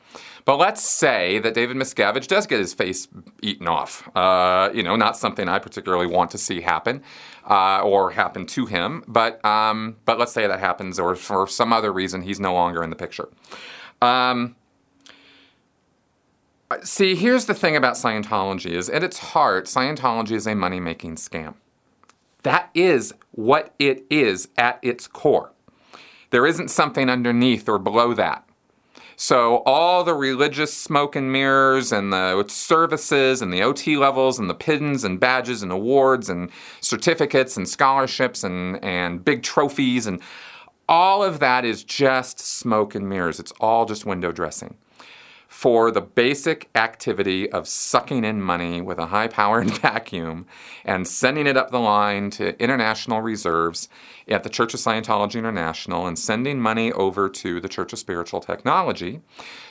But 0.45 0.59
let's 0.59 0.81
say 0.81 1.41
that 1.41 1.55
David 1.55 1.77
Miscavige 1.77 2.29
does 2.29 2.47
get 2.47 2.61
his 2.61 2.73
face 2.73 3.09
eaten 3.43 3.67
off. 3.67 4.09
Uh, 4.17 4.71
you 4.73 4.83
know, 4.85 4.95
not 4.95 5.17
something 5.17 5.49
I 5.49 5.59
particularly 5.59 6.07
want 6.07 6.31
to 6.31 6.39
see 6.39 6.61
happen 6.61 7.03
uh, 7.51 7.81
or 7.81 8.13
happen 8.13 8.47
to 8.47 8.67
him. 8.67 9.03
But 9.09 9.45
um, 9.45 9.97
but 10.05 10.19
let's 10.21 10.33
say 10.33 10.47
that 10.47 10.61
happens, 10.61 11.01
or 11.01 11.17
for 11.17 11.49
some 11.49 11.73
other 11.73 11.93
reason 11.93 12.23
he's 12.23 12.39
no 12.39 12.55
longer 12.55 12.85
in 12.85 12.91
the 12.91 12.97
picture. 12.97 13.29
Um, 14.01 14.55
see, 16.85 17.17
here's 17.17 17.47
the 17.47 17.55
thing 17.55 17.75
about 17.75 17.95
Scientology: 17.95 18.71
is 18.71 18.89
at 18.89 19.03
its 19.03 19.19
heart, 19.19 19.67
Scientology 19.67 20.33
is 20.33 20.47
a 20.47 20.55
money-making 20.55 21.17
scam. 21.17 21.55
That 22.45 22.71
is 22.73 23.13
what 23.33 23.75
it 23.81 24.05
is 24.09 24.47
at 24.57 24.79
its 24.81 25.09
core. 25.09 25.51
There 26.31 26.47
isn't 26.47 26.71
something 26.71 27.09
underneath 27.09 27.69
or 27.69 27.79
below 27.79 28.15
that. 28.15 28.47
So 29.19 29.63
all 29.65 30.05
the 30.05 30.15
religious 30.15 30.77
smoke 30.77 31.17
and 31.17 31.33
mirrors 31.33 31.91
and 31.91 32.13
the 32.13 32.45
services 32.49 33.41
and 33.41 33.51
the 33.51 33.63
OT 33.63 33.97
levels 33.97 34.39
and 34.39 34.51
the 34.51 34.55
pins 34.55 35.05
and 35.05 35.19
badges 35.19 35.63
and 35.63 35.73
awards 35.73 36.29
and 36.29 36.51
certificates 36.83 37.57
and 37.57 37.67
scholarships 37.67 38.45
and, 38.45 38.83
and 38.85 39.25
big 39.25 39.43
trophies 39.43 40.07
and 40.07 40.21
all 40.89 41.23
of 41.25 41.41
that 41.41 41.65
is 41.65 41.83
just 41.83 42.39
smoke 42.39 42.95
and 42.95 43.09
mirrors. 43.09 43.41
It's 43.41 43.53
all 43.59 43.87
just 43.87 44.05
window 44.05 44.33
dressing 44.33 44.77
for 45.49 45.91
the 45.91 46.01
basic 46.01 46.69
activity 46.75 47.51
of 47.51 47.69
sucking 47.69 48.25
in 48.25 48.41
money 48.41 48.81
with 48.81 48.99
a 48.99 49.07
high 49.07 49.29
powered 49.29 49.71
vacuum 49.81 50.47
and 50.85 51.07
sending 51.07 51.47
it 51.47 51.57
up 51.57 51.71
the 51.71 51.81
line 51.81 52.31
to 52.31 52.61
international 52.63 53.21
reserves 53.21 53.89
at 54.29 54.43
the 54.43 54.49
Church 54.49 54.75
of 54.75 54.81
Scientology 54.81 55.37
International 55.37 56.07
and 56.07 56.19
sending 56.19 56.61
money 56.61 56.93
over 56.93 57.29
to 57.29 57.61
the 57.61 57.69
Church 57.69 57.93
of 57.93 57.99
Spiritual 57.99 58.41
Technology 58.41 59.21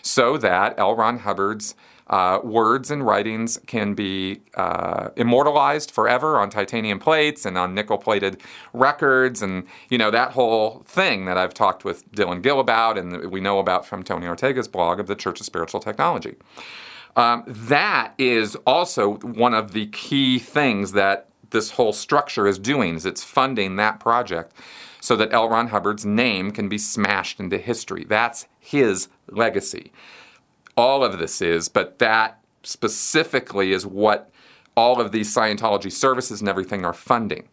so 0.01 0.37
that 0.37 0.75
L. 0.77 0.95
Ron 0.95 1.19
Hubbard's 1.19 1.75
uh, 2.07 2.39
words 2.43 2.91
and 2.91 3.05
writings 3.05 3.57
can 3.65 3.93
be 3.95 4.41
uh, 4.55 5.09
immortalized 5.15 5.89
forever 5.89 6.37
on 6.37 6.49
titanium 6.49 6.99
plates 6.99 7.45
and 7.45 7.57
on 7.57 7.73
nickel 7.73 7.97
plated 7.97 8.41
records, 8.73 9.41
and 9.41 9.65
you 9.89 9.97
know 9.97 10.11
that 10.11 10.31
whole 10.31 10.83
thing 10.85 11.25
that 11.25 11.37
I've 11.37 11.53
talked 11.53 11.83
with 11.83 12.09
Dylan 12.11 12.41
Gill 12.41 12.59
about, 12.59 12.97
and 12.97 13.31
we 13.31 13.41
know 13.41 13.59
about 13.59 13.85
from 13.85 14.03
Tony 14.03 14.27
Ortega's 14.27 14.67
blog 14.67 14.99
of 14.99 15.07
the 15.07 15.15
Church 15.15 15.39
of 15.39 15.45
Spiritual 15.45 15.79
Technology. 15.79 16.35
Um, 17.15 17.43
that 17.47 18.13
is 18.17 18.55
also 18.67 19.15
one 19.15 19.53
of 19.53 19.71
the 19.71 19.87
key 19.87 20.37
things 20.37 20.91
that 20.91 21.29
this 21.51 21.71
whole 21.71 21.93
structure 21.93 22.47
is 22.47 22.59
doing 22.59 22.95
is 22.95 23.05
it's 23.05 23.23
funding 23.23 23.77
that 23.77 23.99
project 23.99 24.53
so 24.99 25.15
that 25.15 25.31
L. 25.31 25.47
Ron 25.47 25.67
Hubbard's 25.67 26.05
name 26.05 26.51
can 26.51 26.67
be 26.67 26.77
smashed 26.77 27.39
into 27.39 27.57
history. 27.57 28.03
That's 28.03 28.47
his 28.59 29.07
legacy. 29.29 29.91
All 30.77 31.03
of 31.03 31.19
this 31.19 31.41
is, 31.41 31.69
but 31.69 31.99
that 31.99 32.39
specifically 32.63 33.71
is 33.71 33.85
what 33.85 34.29
all 34.75 34.99
of 34.99 35.11
these 35.11 35.33
Scientology 35.33 35.91
services 35.91 36.41
and 36.41 36.49
everything 36.49 36.85
are 36.85 36.93
funding. 36.93 37.47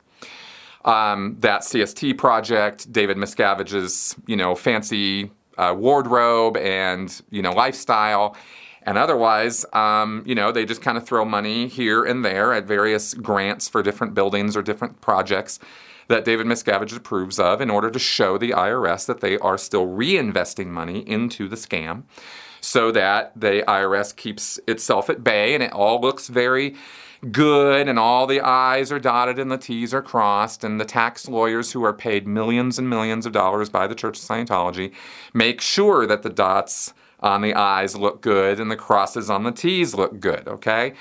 Um, 0.85 1.37
that 1.41 1.61
CST 1.61 2.19
project, 2.19 2.93
David 2.93 3.17
Miscavige's, 3.17 4.17
you 4.26 4.37
know, 4.37 4.57
fancy 4.57 5.31
uh, 5.57 5.75
wardrobe 5.76 6.57
and 6.57 7.23
you 7.31 7.43
know 7.43 7.52
lifestyle, 7.52 8.37
and 8.83 8.99
otherwise, 8.99 9.64
um, 9.73 10.25
you 10.26 10.35
know, 10.35 10.50
they 10.50 10.64
just 10.64 10.83
kind 10.83 10.99
of 10.99 11.07
throw 11.07 11.25
money 11.25 11.69
here 11.69 12.05
and 12.05 12.25
there 12.25 12.52
at 12.52 12.64
various 12.64 13.14
grants 13.14 13.69
for 13.69 13.81
different 13.83 14.14
buildings 14.14 14.57
or 14.57 14.62
different 14.62 15.00
projects 15.00 15.61
that 16.09 16.25
David 16.25 16.47
Miscavige 16.47 16.97
approves 16.97 17.38
of 17.38 17.61
in 17.61 17.71
order 17.71 17.88
to 17.88 17.99
show 17.99 18.37
the 18.37 18.50
IRS 18.50 19.07
that 19.07 19.21
they 19.21 19.38
are 19.38 19.57
still 19.57 19.87
reinvesting 19.87 20.67
money 20.67 21.09
into 21.09 21.49
the 21.49 21.55
scam 21.55 22.02
so 22.62 22.90
that 22.92 23.33
the 23.38 23.62
IRS 23.69 24.16
keeps 24.16 24.59
itself 24.66 25.11
at 25.11 25.23
bay 25.23 25.52
and 25.52 25.62
it 25.62 25.73
all 25.73 26.00
looks 26.00 26.28
very 26.28 26.75
good 27.31 27.87
and 27.88 27.99
all 27.99 28.26
the 28.26 28.40
I's 28.40 28.90
are 28.90 28.99
dotted 28.99 29.38
and 29.38 29.50
the 29.50 29.59
T's 29.59 29.92
are 29.92 30.02
crossed, 30.02 30.64
and 30.64 30.81
the 30.81 30.85
tax 30.85 31.28
lawyers 31.28 31.73
who 31.73 31.85
are 31.85 31.92
paid 31.92 32.26
millions 32.26 32.78
and 32.78 32.88
millions 32.88 33.26
of 33.26 33.33
dollars 33.33 33.69
by 33.69 33.87
the 33.87 33.95
Church 33.95 34.19
of 34.19 34.25
Scientology 34.25 34.92
make 35.35 35.61
sure 35.61 36.07
that 36.07 36.23
the 36.23 36.31
dots 36.31 36.95
on 37.21 37.42
the 37.42 37.54
I's 37.54 37.97
look 37.97 38.23
good 38.23 38.59
and 38.59 38.71
the 38.71 38.76
crosses 38.76 39.28
on 39.31 39.45
the 39.45 39.52
T's 39.52 39.95
look 39.95 40.19
good, 40.19 40.49
okay? 40.49 40.95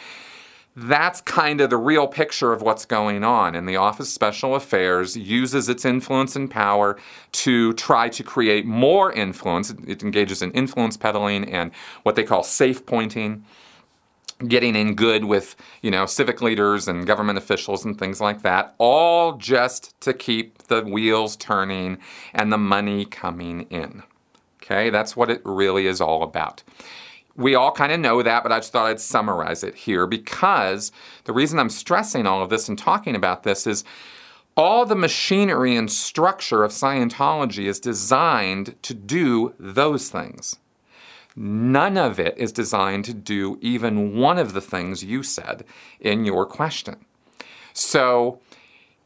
That's 0.75 1.19
kind 1.21 1.59
of 1.59 1.69
the 1.69 1.77
real 1.77 2.07
picture 2.07 2.53
of 2.53 2.61
what's 2.61 2.85
going 2.85 3.23
on. 3.23 3.55
And 3.55 3.67
the 3.67 3.75
Office 3.75 4.07
of 4.07 4.13
Special 4.13 4.55
Affairs 4.55 5.17
uses 5.17 5.67
its 5.67 5.83
influence 5.83 6.35
and 6.35 6.49
power 6.49 6.97
to 7.33 7.73
try 7.73 8.07
to 8.09 8.23
create 8.23 8.65
more 8.65 9.11
influence. 9.11 9.71
It 9.85 10.01
engages 10.01 10.41
in 10.41 10.51
influence 10.51 10.95
peddling 10.95 11.51
and 11.51 11.71
what 12.03 12.15
they 12.15 12.23
call 12.23 12.43
safe 12.43 12.85
pointing 12.85 13.45
getting 14.47 14.75
in 14.75 14.95
good 14.95 15.25
with 15.25 15.55
you 15.83 15.91
know 15.91 16.07
civic 16.07 16.41
leaders 16.41 16.87
and 16.87 17.05
government 17.05 17.37
officials 17.37 17.85
and 17.85 17.99
things 17.99 18.19
like 18.19 18.41
that 18.41 18.73
all 18.79 19.33
just 19.33 19.93
to 20.01 20.15
keep 20.15 20.57
the 20.63 20.81
wheels 20.81 21.35
turning 21.35 21.95
and 22.33 22.51
the 22.51 22.57
money 22.57 23.05
coming 23.05 23.61
in 23.69 24.01
Okay, 24.71 24.89
that's 24.89 25.15
what 25.17 25.29
it 25.29 25.41
really 25.43 25.87
is 25.87 25.99
all 25.99 26.23
about. 26.23 26.63
We 27.35 27.55
all 27.55 27.71
kind 27.71 27.91
of 27.91 27.99
know 27.99 28.21
that, 28.21 28.43
but 28.43 28.51
I 28.51 28.59
just 28.59 28.71
thought 28.71 28.87
I'd 28.87 28.99
summarize 28.99 29.63
it 29.63 29.75
here 29.75 30.05
because 30.05 30.91
the 31.23 31.33
reason 31.33 31.59
I'm 31.59 31.69
stressing 31.69 32.27
all 32.27 32.43
of 32.43 32.49
this 32.49 32.67
and 32.67 32.77
talking 32.77 33.15
about 33.15 33.43
this 33.43 33.65
is 33.65 33.83
all 34.57 34.85
the 34.85 34.95
machinery 34.95 35.75
and 35.75 35.91
structure 35.91 36.63
of 36.63 36.71
Scientology 36.71 37.65
is 37.65 37.79
designed 37.79 38.75
to 38.83 38.93
do 38.93 39.53
those 39.57 40.09
things. 40.09 40.57
None 41.35 41.97
of 41.97 42.19
it 42.19 42.37
is 42.37 42.51
designed 42.51 43.05
to 43.05 43.13
do 43.13 43.57
even 43.61 44.17
one 44.17 44.37
of 44.37 44.53
the 44.53 44.61
things 44.61 45.03
you 45.03 45.23
said 45.23 45.63
in 46.01 46.25
your 46.25 46.45
question. 46.45 47.05
So 47.73 48.41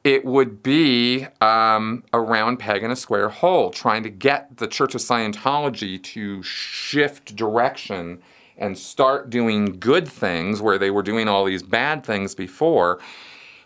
it 0.06 0.24
would 0.24 0.62
be 0.62 1.26
um, 1.42 2.04
a 2.14 2.22
round 2.22 2.60
peg 2.60 2.84
in 2.84 2.92
a 2.92 2.96
square 2.96 3.28
hole, 3.28 3.72
trying 3.72 4.04
to 4.04 4.10
get 4.10 4.58
the 4.58 4.68
Church 4.68 4.94
of 4.94 5.02
Scientology 5.02 6.02
to 6.02 6.44
shift 6.44 7.36
direction 7.36 8.22
and 8.56 8.78
start 8.78 9.32
doing 9.32 9.80
good 9.80 10.08
things 10.08 10.62
where 10.62 10.78
they 10.78 10.92
were 10.92 11.02
doing 11.02 11.28
all 11.28 11.44
these 11.44 11.64
bad 11.64 12.06
things 12.06 12.36
before 12.36 13.00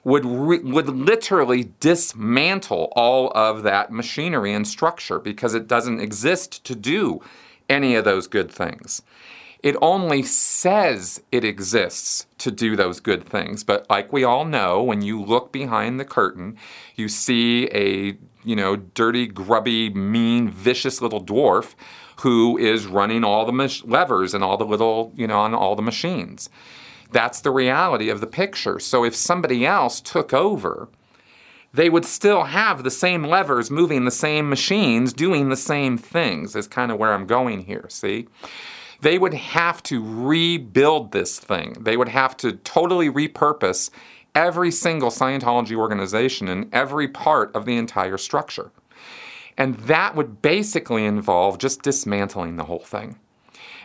would 0.06 0.26
re- 0.26 0.60
would 0.60 0.88
literally 0.88 1.74
dismantle 1.82 2.94
all 2.96 3.32
of 3.36 3.64
that 3.64 3.92
machinery 3.92 4.54
and 4.54 4.66
structure 4.66 5.20
because 5.20 5.54
it 5.54 5.68
doesn't 5.68 6.00
exist 6.00 6.64
to 6.64 6.74
do 6.74 7.22
any 7.68 7.96
of 7.96 8.06
those 8.06 8.28
good 8.28 8.50
things. 8.50 9.02
It 9.62 9.76
only 9.82 10.24
says 10.24 11.22
it 11.32 11.44
exists 11.44 12.28
to 12.38 12.50
do 12.50 12.76
those 12.76 13.00
good 13.00 13.26
things. 13.26 13.64
But 13.64 13.90
like 13.90 14.14
we 14.14 14.24
all 14.24 14.46
know, 14.46 14.82
when 14.82 15.02
you 15.02 15.22
look 15.22 15.52
behind 15.52 16.00
the 16.00 16.06
curtain, 16.06 16.58
you 16.96 17.10
see 17.10 17.66
a, 17.74 18.18
you 18.44 18.56
know, 18.56 18.78
dirty, 18.78 19.28
grubby, 19.28 19.90
mean, 19.90 20.50
vicious 20.50 21.02
little 21.02 21.24
dwarf 21.24 21.76
who 22.22 22.58
is 22.58 22.86
running 22.86 23.24
all 23.24 23.46
the 23.46 23.52
mach- 23.52 23.86
levers 23.86 24.34
and 24.34 24.44
all 24.44 24.58
the 24.58 24.66
little, 24.66 25.12
you 25.16 25.28
know, 25.28 25.40
on 25.40 25.54
all 25.54 25.76
the 25.76 25.82
machines. 25.82 26.50
That's 27.12 27.42
the 27.42 27.52
reality 27.52 28.10
of 28.10 28.22
the 28.22 28.28
picture. 28.28 28.80
So 28.80 29.04
if 29.04 29.16
somebody 29.16 29.66
else 29.66 30.00
took 30.00 30.34
over, 30.34 30.90
they 31.74 31.90
would 31.90 32.06
still 32.06 32.46
have 32.46 32.84
the 32.84 32.92
same 32.92 33.24
levers 33.24 33.70
moving 33.72 34.06
the 34.06 34.12
same 34.12 34.50
machines 34.50 35.14
doing 35.14 35.50
the 35.50 35.56
same 35.56 35.98
things, 35.98 36.56
is 36.56 36.68
kind 36.68 36.92
of 36.92 36.98
where 36.98 37.14
I'm 37.14 37.28
going 37.28 37.66
here, 37.66 37.86
see? 37.90 38.28
They 39.02 39.18
would 39.18 39.34
have 39.34 39.82
to 39.84 40.04
rebuild 40.04 41.12
this 41.12 41.40
thing. 41.40 41.78
They 41.80 41.96
would 41.96 42.10
have 42.10 42.36
to 42.38 42.54
totally 42.54 43.10
repurpose 43.10 43.90
every 44.36 44.72
single 44.72 45.10
Scientology 45.10 45.76
organization 45.76 46.48
and 46.48 46.74
every 46.74 47.08
part 47.08 47.56
of 47.56 47.66
the 47.66 47.78
entire 47.78 48.18
structure. 48.18 48.72
And 49.58 49.76
that 49.76 50.16
would 50.16 50.42
basically 50.42 51.06
involve 51.06 51.58
just 51.58 51.82
dismantling 51.82 52.56
the 52.56 52.66
whole 52.66 52.80
thing. 52.80 53.18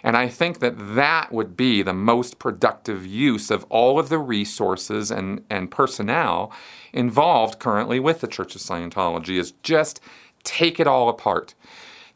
And 0.04 0.16
I 0.18 0.28
think 0.28 0.60
that 0.60 0.94
that 0.94 1.32
would 1.32 1.56
be 1.56 1.82
the 1.82 1.94
most 1.94 2.38
productive 2.38 3.06
use 3.06 3.50
of 3.50 3.64
all 3.70 3.98
of 3.98 4.10
the 4.10 4.18
resources 4.18 5.10
and, 5.10 5.42
and 5.48 5.70
personnel 5.70 6.52
involved 6.92 7.58
currently 7.58 7.98
with 7.98 8.20
the 8.20 8.28
Church 8.28 8.54
of 8.54 8.60
Scientology 8.60 9.38
is 9.38 9.52
just 9.62 10.00
take 10.44 10.78
it 10.78 10.86
all 10.86 11.08
apart. 11.08 11.54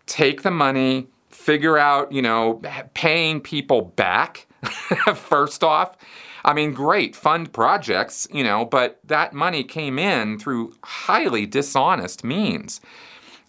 Take 0.04 0.42
the 0.42 0.50
money, 0.50 1.08
figure 1.48 1.78
out, 1.78 2.12
you 2.12 2.20
know, 2.20 2.60
paying 2.92 3.40
people 3.40 3.80
back 3.80 4.46
first 5.14 5.64
off. 5.64 5.96
I 6.44 6.52
mean, 6.52 6.74
great, 6.74 7.16
fund 7.16 7.54
projects, 7.54 8.28
you 8.30 8.44
know, 8.44 8.66
but 8.66 9.00
that 9.04 9.32
money 9.32 9.64
came 9.64 9.98
in 9.98 10.38
through 10.38 10.74
highly 10.84 11.46
dishonest 11.46 12.22
means. 12.22 12.82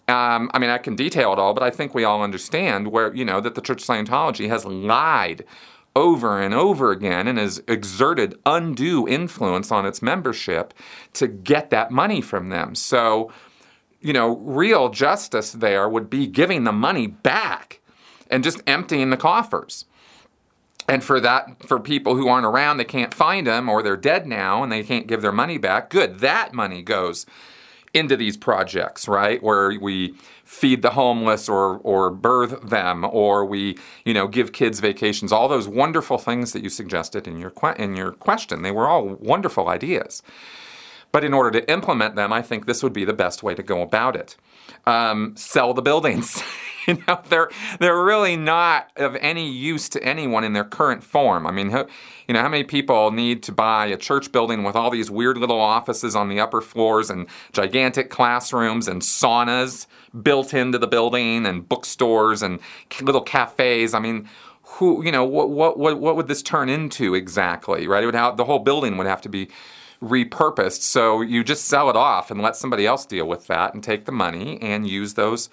Um, 0.08 0.50
I 0.54 0.58
mean, 0.58 0.70
I 0.70 0.78
can 0.78 0.96
detail 0.96 1.34
it 1.34 1.38
all, 1.38 1.52
but 1.52 1.62
I 1.62 1.70
think 1.70 1.94
we 1.94 2.04
all 2.04 2.22
understand 2.22 2.88
where, 2.88 3.14
you 3.14 3.22
know, 3.22 3.38
that 3.42 3.54
the 3.54 3.60
Church 3.60 3.82
of 3.82 3.86
Scientology 3.86 4.48
has 4.48 4.64
lied 4.64 5.44
over 5.94 6.40
and 6.40 6.54
over 6.54 6.92
again 6.92 7.28
and 7.28 7.36
has 7.36 7.62
exerted 7.68 8.34
undue 8.46 9.06
influence 9.06 9.70
on 9.70 9.84
its 9.84 10.00
membership 10.00 10.72
to 11.12 11.28
get 11.28 11.68
that 11.68 11.90
money 11.90 12.22
from 12.22 12.48
them. 12.48 12.74
So, 12.74 13.30
you 14.00 14.14
know, 14.14 14.38
real 14.38 14.88
justice 14.88 15.52
there 15.52 15.86
would 15.86 16.08
be 16.08 16.26
giving 16.26 16.64
the 16.64 16.72
money 16.72 17.06
back 17.06 17.79
and 18.30 18.44
just 18.44 18.62
emptying 18.66 19.10
the 19.10 19.16
coffers. 19.16 19.84
And 20.88 21.04
for 21.04 21.20
that, 21.20 21.66
for 21.66 21.78
people 21.78 22.16
who 22.16 22.28
aren't 22.28 22.46
around, 22.46 22.78
they 22.78 22.84
can't 22.84 23.14
find 23.14 23.46
them 23.46 23.68
or 23.68 23.82
they're 23.82 23.96
dead 23.96 24.26
now 24.26 24.62
and 24.62 24.72
they 24.72 24.82
can't 24.82 25.06
give 25.06 25.22
their 25.22 25.32
money 25.32 25.58
back, 25.58 25.90
good, 25.90 26.18
that 26.20 26.52
money 26.52 26.82
goes 26.82 27.26
into 27.92 28.16
these 28.16 28.36
projects, 28.36 29.08
right? 29.08 29.42
Where 29.42 29.78
we 29.80 30.14
feed 30.44 30.82
the 30.82 30.90
homeless 30.90 31.48
or 31.48 31.78
or 31.78 32.10
berth 32.10 32.60
them 32.62 33.04
or 33.04 33.44
we, 33.44 33.78
you 34.04 34.14
know, 34.14 34.26
give 34.28 34.52
kids 34.52 34.80
vacations, 34.80 35.32
all 35.32 35.48
those 35.48 35.68
wonderful 35.68 36.18
things 36.18 36.52
that 36.52 36.62
you 36.62 36.68
suggested 36.68 37.26
in 37.28 37.38
your 37.38 37.50
que- 37.50 37.74
in 37.78 37.96
your 37.96 38.12
question. 38.12 38.62
They 38.62 38.72
were 38.72 38.88
all 38.88 39.06
wonderful 39.06 39.68
ideas. 39.68 40.22
But 41.12 41.24
in 41.24 41.34
order 41.34 41.50
to 41.60 41.70
implement 41.70 42.14
them, 42.14 42.32
I 42.32 42.42
think 42.42 42.66
this 42.66 42.82
would 42.82 42.92
be 42.92 43.04
the 43.04 43.12
best 43.12 43.42
way 43.42 43.54
to 43.54 43.62
go 43.62 43.82
about 43.82 44.14
it. 44.16 44.36
Um, 44.86 45.34
sell 45.36 45.74
the 45.74 45.82
buildings. 45.82 46.42
you 46.86 46.98
know, 47.06 47.20
they're 47.28 47.50
they're 47.78 48.02
really 48.02 48.36
not 48.36 48.90
of 48.96 49.16
any 49.16 49.50
use 49.50 49.88
to 49.90 50.02
anyone 50.02 50.44
in 50.44 50.52
their 50.52 50.64
current 50.64 51.02
form. 51.02 51.46
I 51.46 51.50
mean, 51.50 51.70
you 51.70 52.34
know, 52.34 52.40
how 52.40 52.48
many 52.48 52.64
people 52.64 53.10
need 53.10 53.42
to 53.44 53.52
buy 53.52 53.86
a 53.86 53.96
church 53.96 54.32
building 54.32 54.62
with 54.62 54.76
all 54.76 54.90
these 54.90 55.10
weird 55.10 55.36
little 55.36 55.60
offices 55.60 56.14
on 56.14 56.28
the 56.28 56.40
upper 56.40 56.60
floors 56.60 57.10
and 57.10 57.26
gigantic 57.52 58.10
classrooms 58.10 58.88
and 58.88 59.02
saunas 59.02 59.86
built 60.22 60.54
into 60.54 60.78
the 60.78 60.86
building 60.86 61.46
and 61.46 61.68
bookstores 61.68 62.42
and 62.42 62.60
little 63.02 63.22
cafes? 63.22 63.94
I 63.94 63.98
mean, 63.98 64.28
who, 64.62 65.04
you 65.04 65.12
know, 65.12 65.24
what 65.24 65.50
what 65.50 65.78
what, 65.78 66.00
what 66.00 66.16
would 66.16 66.28
this 66.28 66.42
turn 66.42 66.68
into 66.68 67.14
exactly? 67.14 67.86
Right? 67.86 68.02
It 68.02 68.06
would 68.06 68.14
have, 68.14 68.36
the 68.36 68.44
whole 68.44 68.60
building 68.60 68.96
would 68.96 69.06
have 69.06 69.20
to 69.22 69.28
be 69.28 69.48
repurposed. 70.02 70.82
So 70.82 71.20
you 71.20 71.44
just 71.44 71.66
sell 71.66 71.90
it 71.90 71.96
off 71.96 72.30
and 72.30 72.40
let 72.40 72.56
somebody 72.56 72.86
else 72.86 73.04
deal 73.04 73.26
with 73.26 73.46
that 73.48 73.74
and 73.74 73.82
take 73.82 74.06
the 74.06 74.12
money 74.12 74.60
and 74.62 74.88
use 74.88 75.14
those 75.14 75.50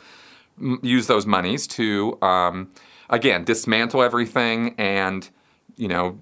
use 0.81 1.05
those 1.05 1.27
monies 1.27 1.67
to 1.67 2.17
um, 2.23 2.69
again 3.09 3.43
dismantle 3.43 4.01
everything 4.01 4.73
and 4.79 5.29
you 5.75 5.87
know 5.87 6.17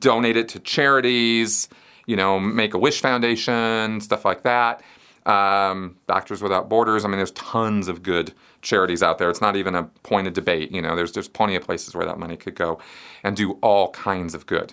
donate 0.00 0.36
it 0.36 0.48
to 0.48 0.58
charities 0.58 1.68
you 2.06 2.16
know 2.16 2.40
make 2.40 2.74
a 2.74 2.78
wish 2.78 3.00
foundation 3.00 4.00
stuff 4.00 4.24
like 4.24 4.42
that. 4.42 4.82
Um, 5.26 5.96
doctors 6.06 6.40
without 6.40 6.68
borders 6.68 7.04
i 7.04 7.08
mean 7.08 7.16
there's 7.16 7.32
tons 7.32 7.88
of 7.88 8.04
good 8.04 8.32
charities 8.62 9.02
out 9.02 9.18
there. 9.18 9.28
It's 9.28 9.40
not 9.40 9.56
even 9.56 9.74
a 9.74 9.84
point 10.02 10.26
of 10.26 10.32
debate 10.32 10.70
you 10.72 10.80
know 10.80 10.96
there's 10.96 11.12
there's 11.12 11.28
plenty 11.28 11.56
of 11.56 11.62
places 11.62 11.94
where 11.94 12.06
that 12.06 12.18
money 12.18 12.36
could 12.36 12.54
go 12.54 12.78
and 13.22 13.36
do 13.36 13.52
all 13.60 13.90
kinds 13.90 14.34
of 14.34 14.46
good. 14.46 14.72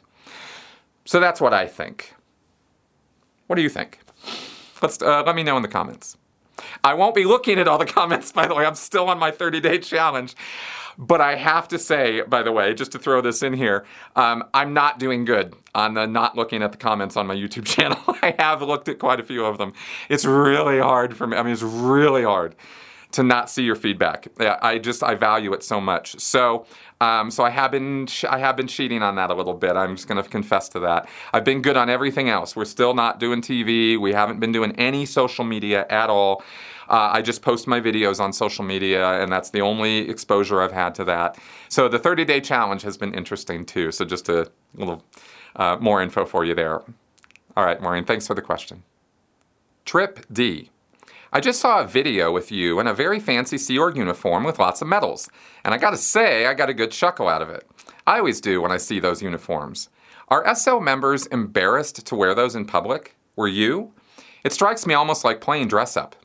So 1.06 1.20
that's 1.20 1.42
what 1.42 1.54
i 1.54 1.68
think 1.68 2.14
what 3.48 3.56
do 3.56 3.62
you 3.62 3.70
think 3.70 4.00
let's 4.82 5.02
uh, 5.02 5.24
let 5.26 5.36
me 5.36 5.44
know 5.44 5.56
in 5.58 5.62
the 5.62 5.68
comments 5.68 6.18
I 6.84 6.94
won't 6.94 7.16
be 7.16 7.26
looking 7.26 7.60
at 7.60 7.68
all 7.68 7.78
the 7.78 7.86
comments, 8.00 8.32
by 8.32 8.48
the 8.48 8.56
way. 8.56 8.66
I'm 8.66 8.76
still 8.76 9.10
on 9.10 9.18
my 9.20 9.32
30 9.32 9.60
day 9.60 9.80
challenge. 9.80 10.36
But 10.96 11.22
I 11.22 11.36
have 11.36 11.68
to 11.70 11.80
say, 11.80 12.22
by 12.22 12.44
the 12.44 12.52
way, 12.52 12.76
just 12.76 12.92
to 12.92 13.00
throw 13.00 13.20
this 13.20 13.42
in 13.42 13.54
here, 13.54 13.84
um, 14.16 14.44
I'm 14.54 14.76
not 14.76 15.00
doing 15.00 15.26
good 15.26 15.56
on 15.74 15.96
the 15.96 16.06
not 16.06 16.36
looking 16.36 16.62
at 16.62 16.72
the 16.72 16.78
comments 16.78 17.18
on 17.18 17.26
my 17.26 17.36
YouTube 17.36 17.66
channel. 17.76 17.98
I 18.22 18.36
have 18.38 18.62
looked 18.62 18.88
at 18.90 19.00
quite 19.00 19.20
a 19.20 19.24
few 19.24 19.44
of 19.44 19.58
them. 19.58 19.74
It's 20.08 20.24
really 20.24 20.80
hard 20.80 21.18
for 21.18 21.26
me. 21.26 21.36
I 21.36 21.42
mean, 21.42 21.54
it's 21.54 21.64
really 21.64 22.24
hard 22.24 22.56
to 23.14 23.24
not 23.24 23.50
see 23.50 23.64
your 23.64 23.76
feedback. 23.76 24.28
I 24.40 24.78
just 24.78 25.04
I 25.04 25.16
value 25.16 25.54
it 25.54 25.64
so 25.64 25.80
much. 25.80 26.20
So 26.20 26.66
um, 27.00 27.32
so 27.32 27.44
I 27.44 27.50
have 27.50 27.72
been 27.72 28.08
I 28.30 28.40
have 28.40 28.58
been 28.58 28.68
cheating 28.68 29.02
on 29.02 29.16
that 29.16 29.30
a 29.30 29.34
little 29.34 29.54
bit. 29.54 29.76
I'm 29.76 29.96
just 29.96 30.08
going 30.08 30.22
to 30.22 30.30
confess 30.30 30.70
to 30.70 30.80
that. 30.82 31.08
I've 31.32 31.44
been 31.44 31.62
good 31.62 31.78
on 31.78 31.90
everything 31.90 32.30
else. 32.30 32.56
We're 32.56 32.66
still 32.66 32.94
not 32.94 33.20
doing 33.20 33.42
TV. 33.42 34.00
We 34.00 34.14
haven't 34.14 34.40
been 34.40 34.52
doing 34.52 34.74
any 34.74 35.06
social 35.06 35.46
media 35.46 35.86
at 35.90 36.10
all. 36.10 36.44
Uh, 36.90 37.12
I 37.14 37.22
just 37.22 37.42
post 37.42 37.68
my 37.68 37.80
videos 37.80 38.20
on 38.20 38.34
social 38.34 38.66
media, 38.66 39.22
and 39.22 39.32
that's 39.32 39.50
the 39.50 39.62
only 39.62 40.10
exposure 40.10 40.62
I've 40.62 40.74
had 40.74 40.94
to 40.96 41.06
that. 41.06 41.38
So 41.70 41.88
the 41.88 42.00
30 42.00 42.26
day 42.26 42.42
challenge 42.42 42.82
has 42.82 42.98
been 42.98 43.14
interesting 43.14 43.66
too. 43.66 43.92
So 43.92 44.06
just 44.06 44.28
a 44.30 44.52
little 44.76 45.04
uh, 45.56 45.78
more 45.80 46.02
info 46.02 46.26
for 46.26 46.44
you 46.44 46.56
there. 46.56 46.82
All 47.56 47.66
right, 47.66 47.82
Maureen, 47.82 48.06
thanks 48.06 48.26
for 48.28 48.34
the 48.34 48.42
question. 48.42 48.84
Trip 49.86 50.26
D. 50.32 50.72
I 51.36 51.40
just 51.40 51.60
saw 51.60 51.82
a 51.82 51.88
video 51.88 52.32
with 52.32 52.52
you 52.52 52.80
in 52.80 52.86
a 52.86 52.94
very 52.94 53.20
fancy 53.20 53.58
Sea 53.58 53.80
Org 53.80 53.98
uniform 53.98 54.44
with 54.44 54.60
lots 54.60 54.84
of 54.84 54.88
medals, 54.88 55.32
and 55.66 55.74
I 55.74 55.80
gotta 55.80 55.98
say, 55.98 56.46
I 56.46 56.54
got 56.54 56.70
a 56.70 56.76
good 56.76 56.92
chuckle 56.92 57.28
out 57.28 57.42
of 57.42 57.50
it. 57.50 57.68
I 58.06 58.20
always 58.20 58.40
do 58.40 58.62
when 58.62 58.72
I 58.72 58.78
see 58.78 59.00
those 59.00 59.24
uniforms. 59.24 59.90
Are 60.28 60.56
SO 60.56 60.80
members 60.80 61.26
embarrassed 61.26 62.06
to 62.06 62.16
wear 62.16 62.36
those 62.36 62.56
in 62.56 62.66
public? 62.66 63.16
Were 63.36 63.48
you? 63.48 63.94
It 64.44 64.54
strikes 64.54 64.86
me 64.86 64.94
almost 64.94 65.26
like 65.26 65.42
playing 65.42 65.70
dress 65.70 65.98
up. 65.98 66.16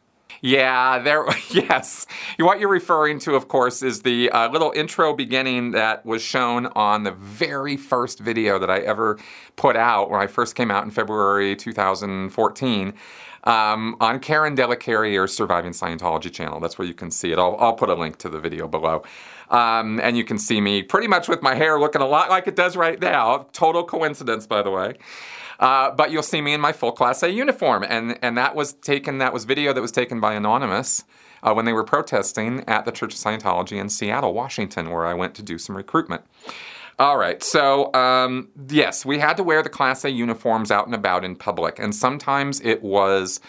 Yeah, 0.43 0.99
there. 0.99 1.25
Yes, 1.51 2.07
what 2.39 2.61
you're 2.61 2.69
referring 2.69 3.19
to, 3.21 3.35
of 3.35 3.49
course, 3.49 3.83
is 3.83 4.03
the 4.03 4.31
uh, 4.31 4.51
little 4.51 4.73
intro 4.77 5.15
beginning 5.15 5.71
that 5.71 6.05
was 6.05 6.21
shown 6.21 6.67
on 6.67 7.05
the 7.05 7.13
very 7.13 7.79
first 7.79 8.19
video 8.19 8.59
that 8.59 8.69
I 8.69 8.81
ever 8.81 9.19
put 9.57 9.75
out 9.75 10.11
when 10.11 10.21
I 10.21 10.27
first 10.27 10.55
came 10.55 10.71
out 10.71 10.85
in 10.85 10.91
February 10.91 11.57
2014. 11.57 12.93
Um, 13.45 13.97
on 14.01 14.19
Karen 14.21 14.55
de 14.55 14.67
la 14.67 14.75
Carriere's 14.75 15.35
Surviving 15.35 15.73
Scientology 15.73 16.33
channel. 16.33 16.61
That's 16.61 16.79
where 16.79 16.87
you 16.87 16.95
can 16.95 17.11
see 17.11 17.33
it. 17.33 17.39
I'll, 17.39 17.57
I'll 17.59 17.75
put 17.75 17.89
a 17.89 17.95
link 17.95 18.19
to 18.19 18.29
the 18.29 18.41
video 18.41 18.69
below. 18.69 19.03
Um, 19.51 20.01
and 20.01 20.17
you 20.17 20.25
can 20.25 20.39
see 20.39 20.61
me 20.61 20.83
pretty 20.83 21.07
much 21.07 21.29
with 21.29 21.41
my 21.41 21.55
hair 21.55 21.79
looking 21.81 22.03
a 22.03 22.07
lot 22.07 22.31
like 22.31 22.47
it 22.47 22.57
does 22.57 22.77
right 22.77 23.01
now. 23.01 23.47
Total 23.53 23.85
coincidence, 23.85 24.47
by 24.47 24.63
the 24.63 24.71
way. 24.71 24.97
Uh, 25.59 25.91
but 25.91 26.11
you'll 26.11 26.23
see 26.23 26.41
me 26.41 26.53
in 26.53 26.61
my 26.61 26.73
full 26.73 26.93
Class 26.93 27.23
A 27.23 27.31
uniform, 27.31 27.85
and 27.89 28.17
and 28.23 28.39
that 28.39 28.55
was 28.55 28.75
taken. 28.75 29.19
That 29.19 29.33
was 29.33 29.45
video 29.45 29.73
that 29.73 29.81
was 29.81 29.91
taken 29.91 30.21
by 30.21 30.35
Anonymous 30.35 31.05
uh, 31.43 31.53
when 31.53 31.65
they 31.65 31.73
were 31.73 31.85
protesting 31.85 32.63
at 32.69 32.85
the 32.85 32.93
Church 32.93 33.15
of 33.15 33.21
Scientology 33.21 33.81
in 33.81 33.89
Seattle, 33.89 34.35
Washington, 34.35 34.91
where 34.91 35.07
I 35.07 35.15
went 35.15 35.35
to 35.35 35.43
do 35.43 35.59
some 35.59 35.77
recruitment. 35.77 36.23
All 37.01 37.17
right, 37.17 37.41
so 37.45 37.95
um, 37.95 38.49
yes, 38.69 39.07
we 39.07 39.21
had 39.21 39.37
to 39.37 39.45
wear 39.45 39.63
the 39.63 39.69
Class 39.69 40.05
A 40.05 40.11
uniforms 40.11 40.73
out 40.73 40.87
and 40.87 40.95
about 40.97 41.25
in 41.25 41.37
public, 41.37 41.79
and 41.79 41.95
sometimes 41.95 42.61
it 42.61 42.83
was. 42.83 43.41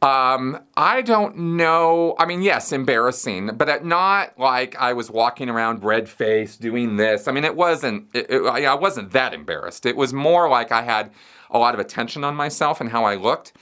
Um, 0.00 0.60
I 0.76 1.00
don't 1.00 1.56
know. 1.56 2.14
I 2.18 2.26
mean, 2.26 2.42
yes, 2.42 2.72
embarrassing, 2.72 3.52
but 3.56 3.84
not 3.84 4.38
like 4.38 4.76
I 4.76 4.92
was 4.92 5.10
walking 5.10 5.48
around 5.48 5.82
red 5.82 6.08
faced 6.08 6.60
doing 6.60 6.96
this. 6.96 7.26
I 7.26 7.32
mean, 7.32 7.44
it 7.44 7.56
wasn't. 7.56 8.14
It, 8.14 8.30
it, 8.30 8.42
I 8.44 8.74
wasn't 8.74 9.10
that 9.12 9.34
embarrassed. 9.34 9.84
It 9.84 9.96
was 9.96 10.12
more 10.12 10.48
like 10.48 10.70
I 10.70 10.82
had 10.82 11.10
a 11.50 11.58
lot 11.58 11.74
of 11.74 11.80
attention 11.80 12.22
on 12.22 12.36
myself 12.36 12.80
and 12.80 12.90
how 12.90 13.04
I 13.04 13.16
looked. 13.16 13.52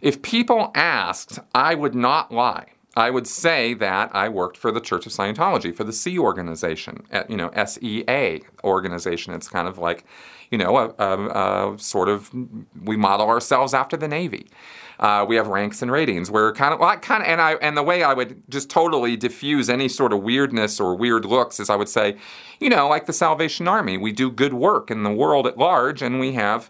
If 0.00 0.22
people 0.22 0.70
asked, 0.74 1.40
I 1.54 1.74
would 1.74 1.94
not 1.94 2.30
lie. 2.30 2.66
I 2.98 3.10
would 3.10 3.28
say 3.28 3.74
that 3.74 4.10
I 4.12 4.28
worked 4.28 4.56
for 4.56 4.72
the 4.72 4.80
Church 4.80 5.06
of 5.06 5.12
Scientology, 5.12 5.72
for 5.72 5.84
the 5.84 5.92
Sea 5.92 6.18
organization, 6.18 7.04
you 7.28 7.36
know, 7.36 7.50
SEA 7.64 8.42
organization. 8.64 9.34
It's 9.34 9.48
kind 9.48 9.68
of 9.68 9.78
like, 9.78 10.04
you 10.50 10.58
know, 10.58 10.76
a, 10.76 10.94
a, 10.98 11.74
a 11.74 11.78
sort 11.78 12.08
of, 12.08 12.28
we 12.82 12.96
model 12.96 13.28
ourselves 13.28 13.72
after 13.72 13.96
the 13.96 14.08
Navy. 14.08 14.48
Uh, 14.98 15.24
we 15.28 15.36
have 15.36 15.46
ranks 15.46 15.80
and 15.80 15.92
ratings. 15.92 16.28
We're 16.28 16.52
kind 16.52 16.74
of 16.74 16.80
like 16.80 17.02
kind 17.02 17.22
of, 17.22 17.28
and 17.28 17.40
I 17.40 17.52
and 17.54 17.76
the 17.76 17.84
way 17.84 18.02
I 18.02 18.14
would 18.14 18.42
just 18.48 18.68
totally 18.68 19.16
diffuse 19.16 19.70
any 19.70 19.88
sort 19.88 20.12
of 20.12 20.24
weirdness 20.24 20.80
or 20.80 20.96
weird 20.96 21.24
looks 21.24 21.60
is 21.60 21.70
I 21.70 21.76
would 21.76 21.88
say, 21.88 22.16
you 22.58 22.68
know, 22.68 22.88
like 22.88 23.06
the 23.06 23.12
Salvation 23.12 23.68
Army, 23.68 23.96
we 23.96 24.10
do 24.10 24.28
good 24.28 24.54
work 24.54 24.90
in 24.90 25.04
the 25.04 25.12
world 25.12 25.46
at 25.46 25.56
large, 25.56 26.02
and 26.02 26.18
we 26.18 26.32
have 26.32 26.68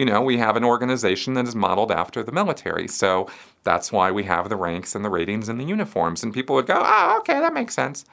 you 0.00 0.06
know, 0.06 0.22
we 0.22 0.38
have 0.38 0.56
an 0.56 0.64
organization 0.64 1.34
that 1.34 1.46
is 1.46 1.54
modeled 1.54 1.92
after 1.92 2.22
the 2.22 2.32
military. 2.32 2.88
So 2.88 3.28
that's 3.62 3.92
why 3.92 4.10
we 4.10 4.24
have 4.24 4.48
the 4.48 4.56
ranks 4.56 4.94
and 4.94 5.04
the 5.04 5.10
ratings 5.10 5.48
and 5.48 5.60
the 5.60 5.64
uniforms. 5.64 6.22
And 6.22 6.32
people 6.32 6.56
would 6.56 6.66
go, 6.66 6.80
oh, 6.82 7.18
okay, 7.20 7.40
that 7.40 7.52
makes 7.52 7.74
sense. 7.74 8.04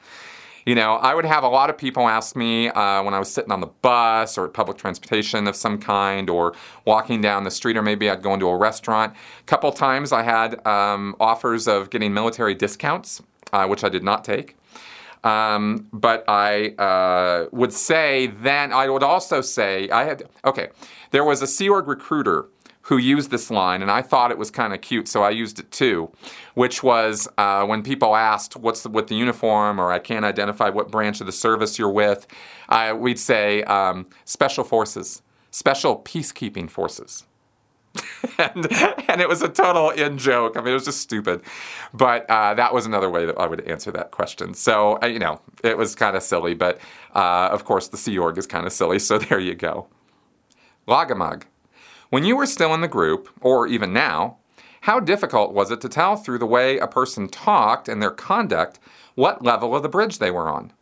You 0.66 0.74
know, 0.74 0.96
I 0.96 1.14
would 1.14 1.24
have 1.24 1.44
a 1.44 1.48
lot 1.48 1.70
of 1.70 1.78
people 1.78 2.06
ask 2.08 2.36
me 2.36 2.68
uh, 2.68 3.02
when 3.02 3.14
I 3.14 3.18
was 3.18 3.32
sitting 3.32 3.50
on 3.50 3.60
the 3.60 3.68
bus 3.68 4.36
or 4.36 4.48
public 4.48 4.76
transportation 4.76 5.46
of 5.46 5.56
some 5.56 5.78
kind 5.78 6.28
or 6.28 6.54
walking 6.84 7.22
down 7.22 7.44
the 7.44 7.50
street, 7.50 7.78
or 7.78 7.82
maybe 7.82 8.10
I'd 8.10 8.22
go 8.22 8.34
into 8.34 8.48
a 8.48 8.56
restaurant. 8.56 9.14
A 9.40 9.44
couple 9.44 9.72
times 9.72 10.12
I 10.12 10.22
had 10.22 10.66
um, 10.66 11.16
offers 11.20 11.68
of 11.68 11.88
getting 11.88 12.12
military 12.12 12.54
discounts, 12.54 13.22
uh, 13.52 13.66
which 13.66 13.82
I 13.82 13.88
did 13.88 14.02
not 14.02 14.24
take. 14.24 14.56
Um, 15.24 15.88
but 15.92 16.22
I 16.28 16.68
uh, 16.78 17.48
would 17.50 17.72
say 17.72 18.26
then, 18.26 18.72
I 18.72 18.88
would 18.88 19.02
also 19.02 19.40
say, 19.40 19.88
I 19.88 20.04
had, 20.04 20.24
okay, 20.44 20.68
there 21.12 21.24
was 21.24 21.40
a 21.40 21.46
Sea 21.46 21.70
Org 21.70 21.88
recruiter 21.88 22.46
who 22.88 22.96
used 22.96 23.30
this 23.30 23.50
line, 23.50 23.82
and 23.82 23.90
I 23.90 24.00
thought 24.00 24.30
it 24.30 24.38
was 24.38 24.50
kind 24.50 24.72
of 24.72 24.80
cute, 24.80 25.08
so 25.08 25.22
I 25.22 25.28
used 25.28 25.58
it 25.58 25.70
too, 25.70 26.10
which 26.54 26.82
was 26.82 27.28
uh, 27.36 27.66
when 27.66 27.82
people 27.82 28.16
asked, 28.16 28.56
What's 28.56 28.82
the, 28.82 28.88
with 28.88 29.08
the 29.08 29.14
uniform, 29.14 29.78
or 29.78 29.92
I 29.92 29.98
can't 29.98 30.24
identify 30.24 30.70
what 30.70 30.90
branch 30.90 31.20
of 31.20 31.26
the 31.26 31.32
service 31.32 31.78
you're 31.78 31.90
with, 31.90 32.26
we'd 32.96 33.18
say 33.18 33.62
um, 33.64 34.06
Special 34.24 34.64
Forces, 34.64 35.20
Special 35.50 35.98
Peacekeeping 35.98 36.70
Forces. 36.70 37.26
and, 38.38 38.72
and 39.08 39.20
it 39.20 39.28
was 39.28 39.42
a 39.42 39.50
total 39.50 39.90
in 39.90 40.16
joke. 40.16 40.56
I 40.56 40.60
mean, 40.60 40.70
it 40.70 40.74
was 40.74 40.86
just 40.86 41.02
stupid. 41.02 41.42
But 41.92 42.24
uh, 42.30 42.54
that 42.54 42.72
was 42.72 42.86
another 42.86 43.10
way 43.10 43.26
that 43.26 43.38
I 43.38 43.46
would 43.46 43.60
answer 43.62 43.90
that 43.92 44.12
question. 44.12 44.54
So, 44.54 44.98
uh, 45.02 45.06
you 45.06 45.18
know, 45.18 45.42
it 45.62 45.76
was 45.76 45.94
kind 45.94 46.16
of 46.16 46.22
silly. 46.22 46.54
But 46.54 46.78
uh, 47.14 47.48
of 47.50 47.64
course, 47.64 47.88
the 47.88 47.98
Sea 47.98 48.16
Org 48.18 48.38
is 48.38 48.46
kind 48.46 48.66
of 48.66 48.72
silly. 48.72 48.98
So 48.98 49.18
there 49.18 49.40
you 49.40 49.54
go. 49.54 49.88
Lagamug. 50.86 51.42
When 52.10 52.24
you 52.24 52.36
were 52.36 52.46
still 52.46 52.72
in 52.72 52.80
the 52.80 52.88
group, 52.88 53.28
or 53.42 53.66
even 53.66 53.92
now, 53.92 54.38
how 54.82 54.98
difficult 54.98 55.52
was 55.52 55.70
it 55.70 55.82
to 55.82 55.90
tell 55.90 56.16
through 56.16 56.38
the 56.38 56.46
way 56.46 56.78
a 56.78 56.86
person 56.86 57.28
talked 57.28 57.86
and 57.86 58.00
their 58.00 58.10
conduct 58.10 58.78
what 59.14 59.44
level 59.44 59.76
of 59.76 59.82
the 59.82 59.90
bridge 59.90 60.18
they 60.18 60.30
were 60.30 60.48
on? 60.48 60.72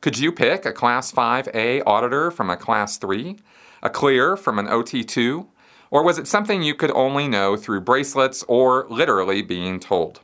Could 0.00 0.18
you 0.18 0.32
pick 0.32 0.64
a 0.64 0.72
Class 0.72 1.12
5A 1.12 1.82
auditor 1.84 2.30
from 2.30 2.48
a 2.48 2.56
Class 2.56 2.96
3, 2.96 3.36
a 3.82 3.90
clear 3.90 4.38
from 4.38 4.58
an 4.58 4.68
OT2, 4.68 5.46
or 5.90 6.02
was 6.02 6.16
it 6.16 6.26
something 6.26 6.62
you 6.62 6.74
could 6.74 6.92
only 6.92 7.28
know 7.28 7.56
through 7.56 7.82
bracelets 7.82 8.42
or 8.48 8.86
literally 8.88 9.42
being 9.42 9.80
told? 9.80 10.20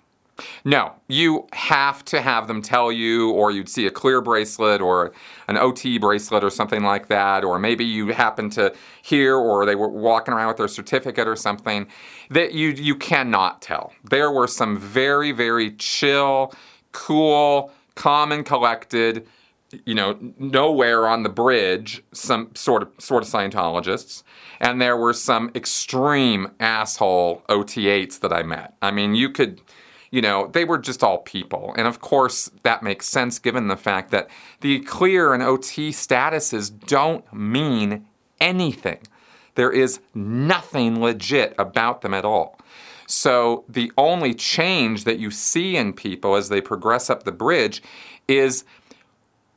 No, 0.64 0.92
you 1.08 1.46
have 1.52 2.04
to 2.06 2.20
have 2.20 2.46
them 2.46 2.60
tell 2.60 2.92
you, 2.92 3.30
or 3.30 3.50
you'd 3.50 3.68
see 3.68 3.86
a 3.86 3.90
clear 3.90 4.20
bracelet 4.20 4.80
or 4.80 5.12
an 5.48 5.56
OT 5.56 5.98
bracelet 5.98 6.44
or 6.44 6.50
something 6.50 6.82
like 6.82 7.08
that, 7.08 7.44
or 7.44 7.58
maybe 7.58 7.84
you 7.84 8.08
happen 8.08 8.50
to 8.50 8.74
hear, 9.02 9.36
or 9.36 9.64
they 9.64 9.74
were 9.74 9.88
walking 9.88 10.34
around 10.34 10.48
with 10.48 10.56
their 10.58 10.68
certificate 10.68 11.26
or 11.26 11.36
something 11.36 11.86
that 12.30 12.52
you 12.52 12.70
you 12.70 12.94
cannot 12.96 13.62
tell. 13.62 13.92
There 14.04 14.30
were 14.30 14.46
some 14.46 14.78
very 14.78 15.32
very 15.32 15.72
chill, 15.76 16.52
cool, 16.92 17.72
calm 17.94 18.32
and 18.32 18.44
collected, 18.44 19.26
you 19.84 19.94
know, 19.94 20.18
nowhere 20.38 21.06
on 21.08 21.22
the 21.22 21.30
bridge, 21.30 22.02
some 22.12 22.50
sort 22.54 22.82
of 22.82 22.90
sort 22.98 23.22
of 23.22 23.28
Scientologists 23.28 24.22
and 24.60 24.80
there 24.80 24.96
were 24.96 25.12
some 25.12 25.50
extreme 25.54 26.48
asshole 26.60 27.42
OT8s 27.48 28.20
that 28.20 28.32
I 28.32 28.42
met. 28.42 28.74
I 28.82 28.90
mean, 28.90 29.14
you 29.14 29.30
could, 29.30 29.60
you 30.10 30.22
know, 30.22 30.48
they 30.48 30.64
were 30.64 30.78
just 30.78 31.02
all 31.02 31.18
people. 31.18 31.74
And 31.76 31.86
of 31.86 32.00
course, 32.00 32.50
that 32.62 32.82
makes 32.82 33.06
sense 33.06 33.38
given 33.38 33.68
the 33.68 33.76
fact 33.76 34.10
that 34.10 34.28
the 34.60 34.80
clear 34.80 35.34
and 35.34 35.42
OT 35.42 35.90
statuses 35.90 36.70
don't 36.86 37.30
mean 37.32 38.06
anything. 38.40 39.00
There 39.54 39.72
is 39.72 40.00
nothing 40.14 41.00
legit 41.00 41.54
about 41.58 42.02
them 42.02 42.14
at 42.14 42.24
all. 42.24 42.58
So 43.06 43.64
the 43.68 43.92
only 43.96 44.34
change 44.34 45.04
that 45.04 45.18
you 45.18 45.30
see 45.30 45.76
in 45.76 45.92
people 45.92 46.34
as 46.34 46.48
they 46.48 46.60
progress 46.60 47.08
up 47.08 47.22
the 47.22 47.32
bridge 47.32 47.82
is 48.28 48.64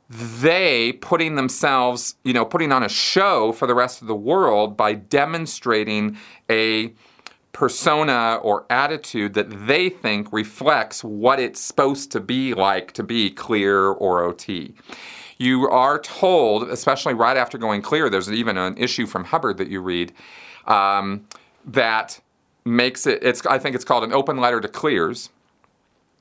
they 0.08 0.92
putting 0.92 1.36
themselves, 1.36 2.16
you 2.24 2.32
know, 2.32 2.44
putting 2.44 2.72
on 2.72 2.82
a 2.82 2.88
show 2.88 3.52
for 3.52 3.66
the 3.66 3.74
rest 3.74 4.02
of 4.02 4.08
the 4.08 4.14
world 4.14 4.76
by 4.76 4.94
demonstrating 4.94 6.16
a 6.50 6.92
persona 7.52 8.38
or 8.42 8.64
attitude 8.70 9.34
that 9.34 9.66
they 9.66 9.88
think 9.88 10.32
reflects 10.32 11.02
what 11.02 11.40
it's 11.40 11.60
supposed 11.60 12.12
to 12.12 12.20
be 12.20 12.54
like 12.54 12.92
to 12.92 13.02
be 13.02 13.30
clear 13.30 13.86
or 13.86 14.22
OT. 14.22 14.74
You 15.38 15.68
are 15.68 15.98
told, 15.98 16.68
especially 16.68 17.14
right 17.14 17.36
after 17.36 17.58
going 17.58 17.82
clear, 17.82 18.10
there's 18.10 18.30
even 18.30 18.56
an 18.56 18.76
issue 18.76 19.06
from 19.06 19.24
Hubbard 19.24 19.56
that 19.56 19.68
you 19.68 19.80
read 19.80 20.12
um, 20.66 21.26
that 21.64 22.20
makes 22.64 23.06
it, 23.06 23.22
it's, 23.22 23.44
I 23.46 23.58
think 23.58 23.74
it's 23.74 23.84
called 23.84 24.04
an 24.04 24.12
open 24.12 24.36
letter 24.36 24.60
to 24.60 24.68
clears, 24.68 25.30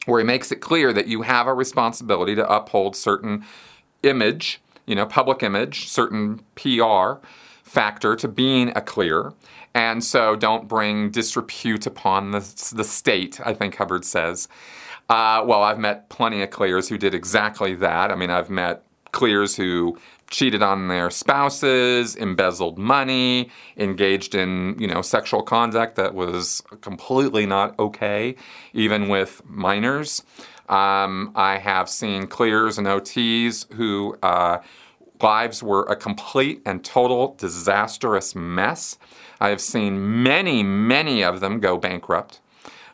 where 0.06 0.20
he 0.20 0.26
makes 0.26 0.52
it 0.52 0.58
clear 0.58 0.94
that 0.94 1.08
you 1.08 1.24
have 1.24 1.48
a 1.48 1.54
responsibility 1.54 2.34
to 2.36 2.50
uphold 2.50 2.96
certain 2.96 3.46
image, 4.04 4.62
you 4.86 4.96
know, 4.96 5.06
public 5.06 5.44
image, 5.44 5.88
certain 5.90 6.42
PR 6.56 7.20
factor 7.64 8.16
to 8.16 8.28
being 8.28 8.70
a 8.76 8.82
clear. 8.82 9.34
And 9.74 10.04
so 10.04 10.36
don't 10.36 10.68
bring 10.68 11.12
disrepute 11.12 11.86
upon 11.86 12.32
the, 12.32 12.40
the 12.76 12.84
state, 12.84 13.40
I 13.46 13.54
think 13.54 13.76
Hubbard 13.76 14.04
says. 14.06 14.48
Uh, 15.10 15.44
well, 15.46 15.64
I've 15.64 15.80
met 15.80 16.10
plenty 16.10 16.42
of 16.42 16.50
clears 16.50 16.90
who 16.90 16.98
did 16.98 17.14
exactly 17.14 17.76
that. 17.76 18.12
I 18.12 18.16
mean, 18.16 18.30
I've 18.30 18.50
met 18.50 18.84
clears 19.12 19.56
who 19.56 19.98
cheated 20.30 20.62
on 20.62 20.88
their 20.88 21.10
spouses, 21.10 22.16
embezzled 22.16 22.78
money, 22.78 23.50
engaged 23.78 24.36
in, 24.36 24.76
you 24.80 24.88
know, 24.88 25.02
sexual 25.02 25.42
conduct 25.42 25.96
that 25.96 26.14
was 26.14 26.62
completely 26.82 27.46
not 27.46 27.78
okay, 27.80 28.36
even 28.74 29.10
with 29.10 29.42
minors. 29.46 30.24
Um, 30.68 31.32
I 31.36 31.58
have 31.58 31.90
seen 31.90 32.28
clears 32.28 32.78
and 32.78 32.86
OTs 32.86 33.72
who 33.74 34.16
uh, 34.22 34.60
lives 35.20 35.64
were 35.64 35.84
a 35.86 35.96
complete 35.96 36.62
and 36.66 36.84
total 36.84 37.36
disastrous 37.40 38.36
mess. 38.36 39.00
I 39.40 39.50
have 39.50 39.62
seen 39.62 40.24
many, 40.24 40.64
many 40.64 41.24
of 41.24 41.40
them 41.40 41.60
go 41.60 41.78
bankrupt. 41.78 42.40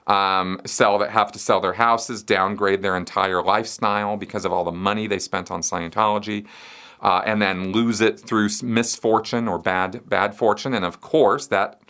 Um, 0.08 0.62
sell 0.66 1.00
that 1.00 1.10
have 1.10 1.32
to 1.32 1.40
sell 1.40 1.60
their 1.60 1.74
houses, 1.74 2.22
downgrade 2.22 2.84
their 2.84 2.96
entire 2.96 3.42
lifestyle 3.42 4.18
because 4.18 4.46
of 4.46 4.54
all 4.54 4.64
the 4.64 4.72
money 4.72 5.08
they 5.08 5.18
spent 5.18 5.50
on 5.50 5.62
Scientology, 5.62 6.46
uh, 7.02 7.24
and 7.26 7.42
then 7.42 7.72
lose 7.72 8.02
it 8.02 8.20
through 8.20 8.50
misfortune 8.62 9.48
or 9.48 9.58
bad 9.58 10.08
bad 10.08 10.36
fortune. 10.36 10.76
And 10.76 10.86
of 10.86 11.02
course, 11.02 11.48
that 11.48 11.82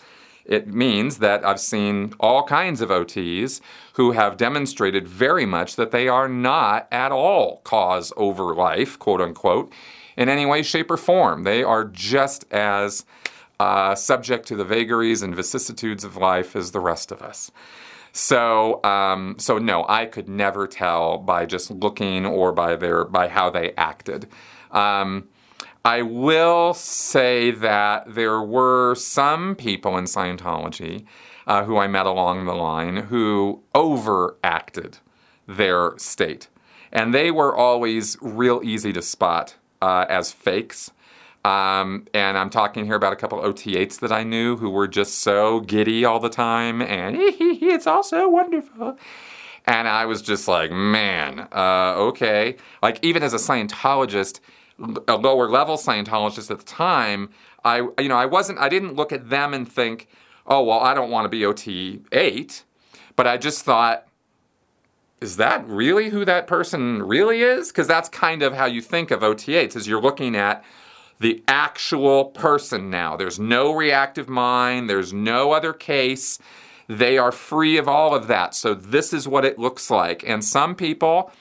it 0.45 0.67
means 0.67 1.17
that 1.17 1.43
I've 1.43 1.59
seen 1.59 2.13
all 2.19 2.43
kinds 2.43 2.79
of 2.79 2.89
OTs 2.89 3.59
who 3.93 4.11
have 4.11 4.37
demonstrated 4.37 5.07
very 5.07 5.45
much 5.45 5.75
that 5.75 5.91
they 5.91 6.07
are 6.07 6.29
not 6.29 6.87
at 6.91 7.11
all 7.11 7.61
cause 7.63 8.13
over 8.15 8.55
life, 8.55 8.97
quote 8.99 9.21
unquote, 9.21 9.73
in 10.15 10.29
any 10.29 10.45
way, 10.45 10.61
shape, 10.61 10.91
or 10.91 10.97
form. 10.97 11.43
They 11.43 11.63
are 11.63 11.83
just 11.83 12.45
as 12.51 13.05
uh, 13.59 13.95
subject 13.95 14.47
to 14.47 14.55
the 14.55 14.65
vagaries 14.65 15.21
and 15.21 15.35
vicissitudes 15.35 16.03
of 16.03 16.17
life 16.17 16.55
as 16.55 16.71
the 16.71 16.79
rest 16.79 17.11
of 17.11 17.21
us. 17.21 17.51
So, 18.11 18.83
um, 18.83 19.35
so 19.37 19.57
no, 19.57 19.85
I 19.89 20.05
could 20.05 20.29
never 20.29 20.67
tell 20.67 21.17
by 21.17 21.45
just 21.45 21.69
looking 21.69 22.25
or 22.25 22.53
by 22.53 22.75
their 22.75 23.05
by 23.05 23.27
how 23.27 23.49
they 23.49 23.73
acted. 23.75 24.27
Um, 24.71 25.27
I 25.83 26.01
will 26.01 26.73
say 26.73 27.51
that 27.51 28.15
there 28.15 28.41
were 28.41 28.95
some 28.95 29.55
people 29.55 29.97
in 29.97 30.05
Scientology 30.05 31.05
uh, 31.45 31.63
who 31.65 31.77
I 31.77 31.87
met 31.87 32.05
along 32.05 32.45
the 32.45 32.55
line 32.55 32.97
who 32.97 33.61
overacted 33.75 34.97
their 35.47 35.93
state. 35.97 36.47
And 36.91 37.13
they 37.13 37.29
were 37.29 37.55
always 37.55 38.17
real 38.21 38.61
easy 38.63 38.93
to 38.93 39.01
spot 39.01 39.55
uh, 39.81 40.05
as 40.09 40.31
fakes. 40.31 40.91
Um, 41.45 42.07
and 42.11 42.39
I'm 42.39 42.49
talking 42.49 42.85
here 42.85 42.95
about 42.95 43.13
a 43.13 43.15
couple 43.15 43.39
OT8s 43.39 43.99
that 43.99 44.11
I 44.11 44.23
knew 44.23 44.57
who 44.57 44.71
were 44.71 44.87
just 44.87 45.19
so 45.19 45.59
giddy 45.59 46.03
all 46.03 46.19
the 46.19 46.29
time 46.29 46.81
and 46.81 47.15
it's 47.19 47.85
all 47.85 48.01
so 48.01 48.27
wonderful. 48.27 48.97
And 49.65 49.87
I 49.87 50.07
was 50.07 50.23
just 50.23 50.47
like, 50.47 50.71
man, 50.71 51.47
uh, 51.51 51.93
okay. 51.97 52.55
Like, 52.81 52.97
even 53.03 53.21
as 53.21 53.33
a 53.33 53.37
Scientologist, 53.37 54.39
a 55.07 55.17
lower 55.17 55.47
level 55.47 55.77
Scientologist 55.77 56.49
at 56.49 56.57
the 56.57 56.65
time, 56.65 57.29
I, 57.63 57.87
you 57.99 58.09
know, 58.09 58.17
I 58.17 58.25
wasn't, 58.25 58.57
I 58.57 58.67
didn't 58.67 58.95
look 58.95 59.11
at 59.11 59.29
them 59.29 59.53
and 59.53 59.71
think, 59.71 60.07
oh, 60.47 60.63
well, 60.63 60.79
I 60.79 60.95
don't 60.95 61.11
want 61.11 61.25
to 61.25 61.29
be 61.29 61.45
OT 61.45 62.01
8. 62.11 62.63
But 63.15 63.27
I 63.27 63.37
just 63.37 63.63
thought, 63.63 64.07
is 65.21 65.37
that 65.37 65.63
really 65.67 66.09
who 66.09 66.25
that 66.25 66.47
person 66.47 67.03
really 67.03 67.41
is? 67.41 67.67
Because 67.67 67.87
that's 67.87 68.09
kind 68.09 68.41
of 68.41 68.55
how 68.55 68.65
you 68.65 68.81
think 68.81 69.11
of 69.11 69.19
OT8s, 69.19 69.75
is 69.75 69.87
you're 69.87 70.01
looking 70.01 70.35
at 70.35 70.63
the 71.19 71.43
actual 71.47 72.25
person 72.25 72.89
now. 72.89 73.15
There's 73.15 73.39
no 73.39 73.73
reactive 73.73 74.27
mind, 74.29 74.89
there's 74.89 75.13
no 75.13 75.51
other 75.51 75.73
case. 75.73 76.39
They 76.87 77.17
are 77.17 77.31
free 77.31 77.77
of 77.77 77.87
all 77.87 78.13
of 78.13 78.27
that. 78.27 78.53
So 78.53 78.75
this 78.75 79.11
is 79.11 79.27
what 79.27 79.43
it 79.43 79.57
looks 79.57 79.89
like. 79.89 80.23
And 80.27 80.43
some 80.43 80.75
people, 80.75 81.31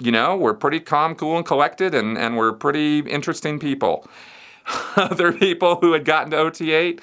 you 0.00 0.10
know, 0.10 0.36
we're 0.36 0.54
pretty 0.54 0.80
calm, 0.80 1.14
cool, 1.14 1.36
and 1.36 1.44
collected, 1.44 1.94
and, 1.94 2.16
and 2.16 2.36
we're 2.36 2.52
pretty 2.52 3.00
interesting 3.00 3.58
people. 3.58 4.08
Other 4.96 5.32
people 5.32 5.76
who 5.76 5.92
had 5.92 6.04
gotten 6.04 6.30
to 6.30 6.36
OT8, 6.38 7.02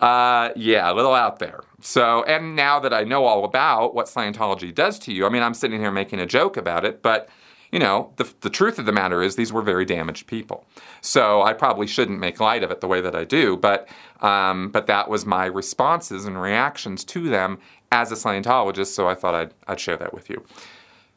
uh, 0.00 0.52
yeah, 0.56 0.90
a 0.90 0.94
little 0.94 1.14
out 1.14 1.38
there. 1.38 1.60
So, 1.80 2.22
and 2.24 2.56
now 2.56 2.80
that 2.80 2.94
I 2.94 3.04
know 3.04 3.24
all 3.24 3.44
about 3.44 3.94
what 3.94 4.06
Scientology 4.06 4.74
does 4.74 4.98
to 5.00 5.12
you, 5.12 5.26
I 5.26 5.28
mean, 5.28 5.42
I'm 5.42 5.54
sitting 5.54 5.80
here 5.80 5.90
making 5.90 6.20
a 6.20 6.26
joke 6.26 6.56
about 6.56 6.84
it, 6.84 7.02
but 7.02 7.28
you 7.72 7.78
know, 7.78 8.12
the, 8.16 8.32
the 8.42 8.50
truth 8.50 8.78
of 8.78 8.84
the 8.84 8.92
matter 8.92 9.22
is 9.22 9.34
these 9.34 9.52
were 9.52 9.62
very 9.62 9.86
damaged 9.86 10.26
people. 10.26 10.66
So 11.00 11.42
I 11.42 11.54
probably 11.54 11.86
shouldn't 11.86 12.20
make 12.20 12.38
light 12.38 12.62
of 12.62 12.70
it 12.70 12.82
the 12.82 12.86
way 12.86 13.00
that 13.00 13.16
I 13.16 13.24
do, 13.24 13.56
but, 13.56 13.88
um, 14.20 14.68
but 14.68 14.86
that 14.86 15.08
was 15.08 15.24
my 15.24 15.46
responses 15.46 16.26
and 16.26 16.40
reactions 16.40 17.02
to 17.04 17.28
them 17.28 17.58
as 17.90 18.12
a 18.12 18.14
Scientologist, 18.14 18.88
so 18.88 19.08
I 19.08 19.14
thought 19.14 19.34
I'd, 19.34 19.54
I'd 19.66 19.80
share 19.80 19.96
that 19.96 20.14
with 20.14 20.28
you. 20.30 20.44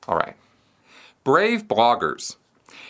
All 0.08 0.18
right. 0.18 0.36
Brave 1.24 1.68
bloggers. 1.68 2.38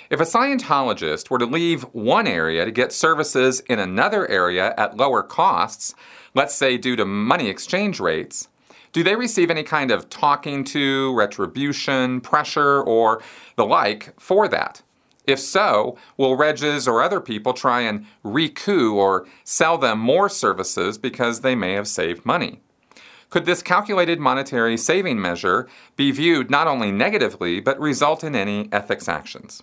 If 0.10 0.20
a 0.20 0.24
Scientologist 0.24 1.30
were 1.30 1.40
to 1.40 1.46
leave 1.46 1.84
one 1.94 2.28
area 2.28 2.66
to 2.66 2.72
get 2.72 2.94
services 2.94 3.62
in 3.62 3.80
another 3.80 4.28
area 4.30 4.74
at 4.78 4.98
lower 4.98 5.24
costs, 5.24 5.96
let's 6.36 6.54
say 6.54 6.78
due 6.78 6.96
to 6.96 7.06
money 7.06 7.50
exchange 7.50 8.00
rates, 8.00 8.48
do 8.96 9.04
they 9.04 9.18
receive 9.18 9.52
any 9.52 9.64
kind 9.64 9.92
of 9.92 10.10
talking 10.10 10.64
to, 10.64 11.14
retribution, 11.16 12.22
pressure, 12.22 12.82
or 12.82 13.22
the 13.58 13.66
like 13.66 14.18
for 14.18 14.48
that? 14.48 14.84
If 15.28 15.38
so, 15.38 15.98
will 16.16 16.38
Regs 16.38 16.88
or 16.88 17.02
other 17.02 17.20
people 17.20 17.52
try 17.52 17.82
and 17.82 18.06
recoup 18.24 18.96
or 18.96 19.28
sell 19.44 19.78
them 19.78 20.00
more 20.00 20.30
services 20.30 20.98
because 20.98 21.42
they 21.42 21.56
may 21.56 21.74
have 21.74 21.90
saved 21.90 22.26
money? 22.26 22.62
Could 23.30 23.44
this 23.44 23.62
calculated 23.62 24.22
monetary 24.22 24.78
saving 24.78 25.22
measure 25.22 25.68
be 25.98 26.12
viewed 26.12 26.50
not 26.50 26.68
only 26.68 26.90
negatively, 26.90 27.60
but 27.60 27.78
result 27.78 28.24
in 28.24 28.34
any 28.34 28.70
ethics 28.72 29.10
actions? 29.10 29.62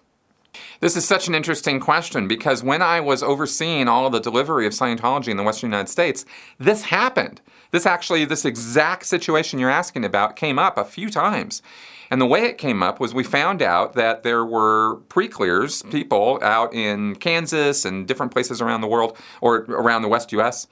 This 0.81 0.95
is 0.95 1.07
such 1.07 1.27
an 1.27 1.35
interesting 1.35 1.81
question 1.81 2.29
because 2.29 2.63
when 2.63 2.83
I 2.83 3.01
was 3.01 3.23
overseeing 3.23 3.89
all 3.89 4.05
of 4.05 4.13
the 4.13 4.21
delivery 4.21 4.67
of 4.67 4.75
Scientology 4.75 5.29
in 5.29 5.39
the 5.39 5.43
Western 5.43 5.71
United 5.71 5.91
States, 5.91 6.27
this 6.59 6.83
happened. 6.83 7.41
This 7.73 7.87
actually, 7.87 8.25
this 8.27 8.45
exact 8.45 9.07
situation 9.07 9.59
you're 9.59 9.71
asking 9.71 10.05
about 10.05 10.37
came 10.37 10.59
up 10.59 10.79
a 10.79 10.85
few 10.85 11.11
times. 11.11 11.63
And 12.11 12.21
the 12.21 12.27
way 12.27 12.45
it 12.45 12.59
came 12.59 12.83
up 12.83 13.01
was 13.01 13.15
we 13.15 13.25
found 13.25 13.63
out 13.63 13.95
that 13.95 14.23
there 14.23 14.45
were 14.45 14.97
pre 15.09 15.27
clears, 15.27 15.83
people 15.85 16.39
out 16.43 16.75
in 16.75 17.17
Kansas 17.17 17.87
and 17.87 18.07
different 18.07 18.31
places 18.31 18.61
around 18.61 18.83
the 18.83 18.87
world 18.87 19.17
or 19.41 19.61
around 19.69 20.03
the 20.03 20.09
West 20.09 20.31
US, 20.33 20.67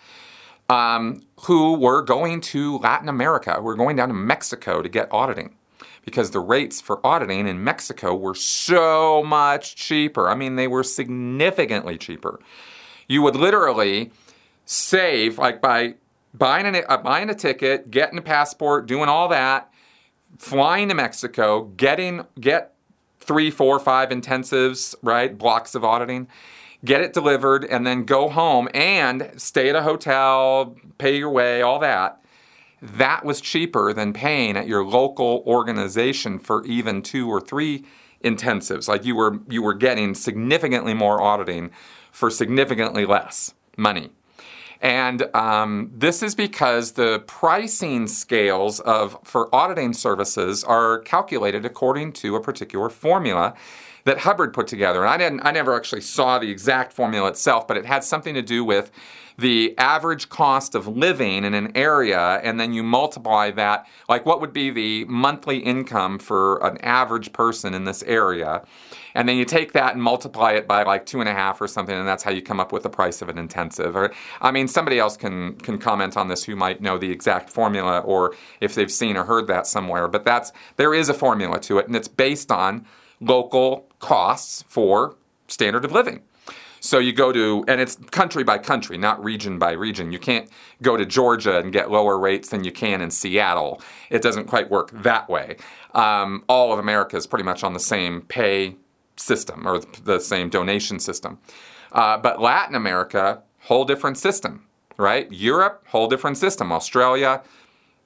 um, 0.68 1.22
who 1.44 1.72
were 1.72 2.02
going 2.02 2.42
to 2.42 2.76
Latin 2.78 3.08
America, 3.08 3.54
who 3.54 3.62
were 3.62 3.74
going 3.74 3.96
down 3.96 4.08
to 4.08 4.14
Mexico 4.14 4.82
to 4.82 4.88
get 4.88 5.08
auditing 5.10 5.56
because 6.04 6.30
the 6.32 6.40
rates 6.40 6.80
for 6.80 7.04
auditing 7.06 7.46
in 7.46 7.64
Mexico 7.64 8.14
were 8.14 8.34
so 8.34 9.22
much 9.22 9.76
cheaper. 9.76 10.28
I 10.28 10.34
mean, 10.34 10.56
they 10.56 10.68
were 10.68 10.82
significantly 10.82 11.96
cheaper. 11.96 12.40
You 13.08 13.22
would 13.22 13.36
literally 13.36 14.10
save, 14.66 15.38
like 15.38 15.60
by 15.60 15.94
buying 16.34 16.74
a, 16.74 16.80
uh, 16.80 16.98
buying 16.98 17.30
a 17.30 17.34
ticket, 17.34 17.90
getting 17.90 18.18
a 18.18 18.22
passport, 18.22 18.86
doing 18.86 19.08
all 19.08 19.28
that, 19.28 19.72
flying 20.38 20.88
to 20.88 20.94
Mexico, 20.94 21.64
getting 21.76 22.24
get 22.38 22.74
three, 23.20 23.50
four, 23.50 23.78
five 23.78 24.10
intensives, 24.10 24.94
right, 25.02 25.36
blocks 25.36 25.74
of 25.74 25.84
auditing, 25.84 26.28
get 26.84 27.00
it 27.00 27.12
delivered, 27.12 27.64
and 27.64 27.86
then 27.86 28.04
go 28.04 28.28
home 28.28 28.68
and 28.74 29.30
stay 29.36 29.68
at 29.68 29.76
a 29.76 29.82
hotel, 29.82 30.76
pay 30.98 31.16
your 31.18 31.30
way, 31.30 31.62
all 31.62 31.78
that. 31.78 32.22
That 32.82 33.24
was 33.24 33.40
cheaper 33.40 33.92
than 33.92 34.14
paying 34.14 34.56
at 34.56 34.66
your 34.66 34.84
local 34.84 35.42
organization 35.46 36.38
for 36.38 36.64
even 36.64 37.02
two 37.02 37.28
or 37.28 37.40
three 37.40 37.84
intensives. 38.24 38.88
Like 38.88 39.04
you 39.04 39.14
were 39.14 39.38
you 39.48 39.62
were 39.62 39.74
getting 39.74 40.14
significantly 40.14 40.94
more 40.94 41.20
auditing 41.20 41.70
for 42.10 42.30
significantly 42.30 43.04
less 43.04 43.54
money. 43.76 44.10
And 44.80 45.34
um, 45.34 45.90
this 45.94 46.22
is 46.22 46.34
because 46.34 46.92
the 46.92 47.22
pricing 47.26 48.06
scales 48.06 48.80
of 48.80 49.18
for 49.24 49.54
auditing 49.54 49.92
services 49.92 50.64
are 50.64 51.00
calculated 51.00 51.66
according 51.66 52.12
to 52.14 52.36
a 52.36 52.40
particular 52.40 52.88
formula 52.88 53.54
that 54.04 54.20
Hubbard 54.20 54.54
put 54.54 54.66
together. 54.66 55.00
And 55.00 55.10
I 55.10 55.16
didn't 55.18 55.40
I 55.44 55.50
never 55.50 55.76
actually 55.76 56.00
saw 56.00 56.38
the 56.38 56.50
exact 56.50 56.92
formula 56.94 57.28
itself, 57.28 57.68
but 57.68 57.76
it 57.76 57.84
had 57.84 58.04
something 58.04 58.34
to 58.34 58.42
do 58.42 58.64
with 58.64 58.90
the 59.40 59.74
average 59.78 60.28
cost 60.28 60.74
of 60.74 60.86
living 60.86 61.44
in 61.44 61.54
an 61.54 61.74
area, 61.74 62.40
and 62.42 62.60
then 62.60 62.74
you 62.74 62.82
multiply 62.82 63.50
that, 63.50 63.86
like 64.06 64.26
what 64.26 64.40
would 64.40 64.52
be 64.52 64.70
the 64.70 65.06
monthly 65.06 65.58
income 65.58 66.18
for 66.18 66.58
an 66.64 66.76
average 66.82 67.32
person 67.32 67.72
in 67.72 67.84
this 67.84 68.02
area. 68.02 68.62
And 69.14 69.28
then 69.28 69.36
you 69.36 69.46
take 69.46 69.72
that 69.72 69.94
and 69.94 70.02
multiply 70.02 70.52
it 70.52 70.68
by 70.68 70.82
like 70.82 71.06
two 71.06 71.20
and 71.20 71.28
a 71.28 71.32
half 71.32 71.60
or 71.60 71.66
something, 71.66 71.96
and 71.96 72.06
that's 72.06 72.22
how 72.22 72.30
you 72.30 72.42
come 72.42 72.60
up 72.60 72.70
with 72.70 72.82
the 72.82 72.90
price 72.90 73.22
of 73.22 73.30
an 73.30 73.38
intensive. 73.38 73.96
Or, 73.96 74.12
I 74.42 74.50
mean, 74.50 74.68
somebody 74.68 74.98
else 74.98 75.16
can 75.16 75.54
can 75.56 75.78
comment 75.78 76.18
on 76.18 76.28
this 76.28 76.44
who 76.44 76.54
might 76.54 76.82
know 76.82 76.98
the 76.98 77.10
exact 77.10 77.48
formula, 77.48 78.00
or 78.00 78.34
if 78.60 78.74
they've 78.74 78.92
seen 78.92 79.16
or 79.16 79.24
heard 79.24 79.46
that 79.46 79.66
somewhere. 79.66 80.06
But 80.06 80.24
that's 80.24 80.52
there 80.76 80.92
is 80.92 81.08
a 81.08 81.14
formula 81.14 81.58
to 81.60 81.78
it, 81.78 81.86
and 81.86 81.96
it's 81.96 82.08
based 82.08 82.52
on 82.52 82.86
local 83.20 83.88
costs 84.00 84.64
for 84.68 85.16
standard 85.48 85.84
of 85.84 85.92
living. 85.92 86.22
So 86.80 86.98
you 86.98 87.12
go 87.12 87.30
to, 87.30 87.64
and 87.68 87.80
it's 87.80 87.96
country 88.10 88.42
by 88.42 88.58
country, 88.58 88.96
not 88.96 89.22
region 89.22 89.58
by 89.58 89.72
region. 89.72 90.12
You 90.12 90.18
can't 90.18 90.48
go 90.82 90.96
to 90.96 91.04
Georgia 91.04 91.58
and 91.58 91.72
get 91.72 91.90
lower 91.90 92.18
rates 92.18 92.48
than 92.48 92.64
you 92.64 92.72
can 92.72 93.02
in 93.02 93.10
Seattle. 93.10 93.80
It 94.08 94.22
doesn't 94.22 94.46
quite 94.46 94.70
work 94.70 94.90
that 95.02 95.28
way. 95.28 95.56
Um, 95.94 96.42
all 96.48 96.72
of 96.72 96.78
America 96.78 97.16
is 97.16 97.26
pretty 97.26 97.44
much 97.44 97.62
on 97.62 97.74
the 97.74 97.80
same 97.80 98.22
pay 98.22 98.76
system 99.16 99.68
or 99.68 99.80
the 100.04 100.18
same 100.18 100.48
donation 100.48 100.98
system. 100.98 101.38
Uh, 101.92 102.16
but 102.16 102.40
Latin 102.40 102.74
America, 102.74 103.42
whole 103.60 103.84
different 103.84 104.16
system, 104.16 104.66
right? 104.96 105.30
Europe, 105.30 105.84
whole 105.88 106.08
different 106.08 106.38
system. 106.38 106.72
Australia, 106.72 107.42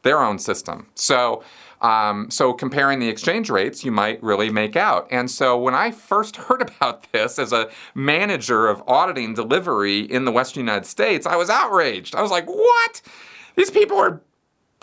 their 0.03 0.21
own 0.21 0.39
system. 0.39 0.89
So, 0.95 1.43
um, 1.85 2.31
so 2.31 2.55
comparing 2.55 2.99
the 2.99 3.11
exchange 3.11 3.51
rates, 3.51 3.85
you 3.85 3.92
might 3.92 4.23
really 4.23 4.49
make 4.49 4.75
out. 4.75 5.07
And 5.11 5.31
so 5.31 5.59
when 5.59 5.75
I 5.75 5.90
first 5.90 6.37
heard 6.49 6.62
about 6.62 7.12
this 7.12 7.38
as 7.38 7.53
a 7.53 7.68
manager 7.94 8.68
of 8.68 8.83
auditing 8.87 9.35
delivery 9.35 10.01
in 10.01 10.25
the 10.25 10.33
Western 10.33 10.61
United 10.62 10.87
States, 10.87 11.27
I 11.27 11.37
was 11.37 11.51
outraged. 11.51 12.14
I 12.14 12.23
was 12.23 12.31
like, 12.31 12.47
what? 12.47 13.03
These 13.55 13.70
people 13.70 13.99
are 13.99 14.23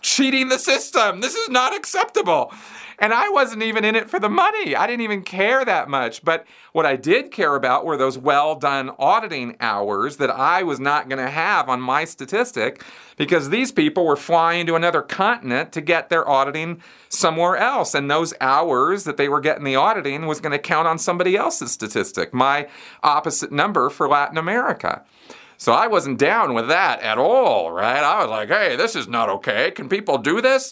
cheating 0.03 0.49
the 0.49 0.59
system. 0.59 1.21
This 1.21 1.33
is 1.33 1.49
not 1.49 1.75
acceptable. 1.75 2.53
And 3.01 3.15
I 3.15 3.29
wasn't 3.29 3.63
even 3.63 3.83
in 3.83 3.95
it 3.95 4.11
for 4.11 4.19
the 4.19 4.29
money. 4.29 4.75
I 4.75 4.85
didn't 4.85 5.01
even 5.01 5.23
care 5.23 5.65
that 5.65 5.89
much. 5.89 6.23
But 6.23 6.45
what 6.71 6.85
I 6.85 6.95
did 6.95 7.31
care 7.31 7.55
about 7.55 7.83
were 7.83 7.97
those 7.97 8.15
well 8.15 8.53
done 8.55 8.91
auditing 8.99 9.57
hours 9.59 10.17
that 10.17 10.29
I 10.29 10.61
was 10.61 10.79
not 10.79 11.09
going 11.09 11.17
to 11.17 11.31
have 11.31 11.67
on 11.67 11.81
my 11.81 12.05
statistic 12.05 12.83
because 13.17 13.49
these 13.49 13.71
people 13.71 14.05
were 14.05 14.15
flying 14.15 14.67
to 14.67 14.75
another 14.75 15.01
continent 15.01 15.71
to 15.71 15.81
get 15.81 16.09
their 16.09 16.29
auditing 16.29 16.79
somewhere 17.09 17.57
else. 17.57 17.95
And 17.95 18.09
those 18.09 18.35
hours 18.39 19.03
that 19.05 19.17
they 19.17 19.27
were 19.27 19.41
getting 19.41 19.63
the 19.63 19.75
auditing 19.75 20.27
was 20.27 20.39
going 20.39 20.51
to 20.51 20.59
count 20.59 20.87
on 20.87 20.99
somebody 20.99 21.35
else's 21.35 21.71
statistic, 21.71 22.35
my 22.35 22.67
opposite 23.01 23.51
number 23.51 23.89
for 23.89 24.07
Latin 24.07 24.37
America. 24.37 25.03
So 25.57 25.73
I 25.73 25.87
wasn't 25.87 26.19
down 26.19 26.53
with 26.53 26.67
that 26.67 27.01
at 27.01 27.17
all, 27.17 27.71
right? 27.71 28.03
I 28.03 28.21
was 28.21 28.29
like, 28.29 28.49
hey, 28.49 28.75
this 28.75 28.95
is 28.95 29.07
not 29.07 29.27
okay. 29.27 29.71
Can 29.71 29.89
people 29.89 30.19
do 30.19 30.39
this? 30.39 30.71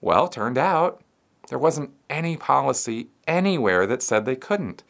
Well, 0.00 0.28
turned 0.28 0.56
out 0.56 1.02
there 1.48 1.58
wasn't 1.58 1.90
any 2.10 2.36
policy 2.36 3.08
anywhere 3.26 3.86
that 3.86 4.02
said 4.02 4.24
they 4.24 4.36
couldn't. 4.36 4.82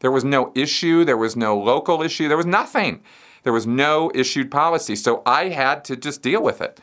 There 0.00 0.10
was 0.10 0.24
no 0.24 0.52
issue, 0.54 1.04
there 1.04 1.16
was 1.16 1.36
no 1.36 1.58
local 1.58 2.02
issue, 2.02 2.28
there 2.28 2.36
was 2.36 2.46
nothing. 2.46 3.02
There 3.42 3.52
was 3.52 3.66
no 3.66 4.10
issued 4.14 4.50
policy. 4.50 4.96
So 4.96 5.22
I 5.24 5.50
had 5.50 5.84
to 5.84 5.96
just 5.96 6.20
deal 6.20 6.42
with 6.42 6.60
it. 6.60 6.80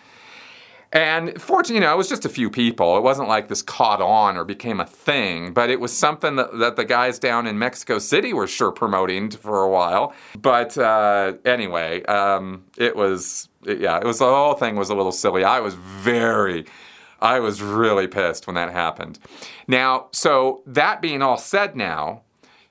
And 0.94 1.42
fortunately, 1.42 1.76
you 1.76 1.82
know, 1.82 1.94
it 1.94 1.98
was 1.98 2.08
just 2.08 2.24
a 2.24 2.30
few 2.30 2.52
people. 2.52 2.96
It 2.98 3.02
wasn't 3.02 3.28
like 3.28 3.48
this 3.48 3.64
caught 3.64 4.00
on 4.00 4.38
or 4.38 4.46
became 4.46 4.80
a 4.80 4.86
thing, 4.86 5.52
but 5.52 5.72
it 5.72 5.80
was 5.80 5.92
something 5.92 6.36
that, 6.36 6.58
that 6.60 6.76
the 6.76 6.86
guys 6.86 7.18
down 7.18 7.48
in 7.48 7.58
Mexico 7.58 7.98
City 7.98 8.32
were 8.32 8.46
sure 8.46 8.72
promoting 8.72 9.32
for 9.32 9.64
a 9.64 9.70
while. 9.70 10.14
But 10.40 10.78
uh, 10.78 11.34
anyway, 11.46 12.04
um, 12.04 12.66
it 12.78 12.96
was, 12.96 13.50
yeah, 13.66 13.98
it 13.98 14.06
was 14.06 14.20
the 14.20 14.26
whole 14.26 14.54
thing 14.54 14.76
was 14.76 14.92
a 14.92 14.96
little 14.96 15.12
silly. 15.12 15.44
I 15.44 15.62
was 15.62 15.74
very, 15.74 16.66
I 17.24 17.40
was 17.40 17.62
really 17.62 18.06
pissed 18.06 18.46
when 18.46 18.56
that 18.56 18.72
happened. 18.72 19.18
Now, 19.68 20.10
so 20.12 20.62
that 20.68 21.02
being 21.02 21.22
all 21.22 21.38
said 21.38 21.76
now, 21.76 22.22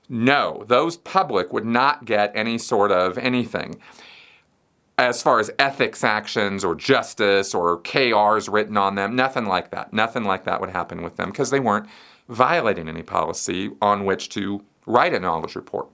no, 0.07 0.63
those 0.67 0.95
public 0.95 1.51
would 1.51 1.65
not 1.65 2.05
get 2.05 2.31
any 2.35 2.57
sort 2.57 2.91
of 2.91 3.17
anything 3.17 3.81
as 4.97 5.23
far 5.23 5.39
as 5.39 5.49
ethics 5.57 6.03
actions 6.03 6.63
or 6.63 6.75
justice 6.75 7.53
or 7.53 7.79
KRs 7.81 8.51
written 8.51 8.77
on 8.77 8.95
them, 8.95 9.15
nothing 9.15 9.45
like 9.45 9.71
that. 9.71 9.91
Nothing 9.91 10.23
like 10.23 10.43
that 10.43 10.61
would 10.61 10.69
happen 10.69 11.01
with 11.01 11.15
them 11.15 11.31
because 11.31 11.49
they 11.49 11.59
weren't 11.59 11.87
violating 12.29 12.87
any 12.87 13.01
policy 13.01 13.71
on 13.81 14.05
which 14.05 14.29
to 14.29 14.63
write 14.85 15.13
a 15.13 15.19
knowledge 15.19 15.55
report. 15.55 15.87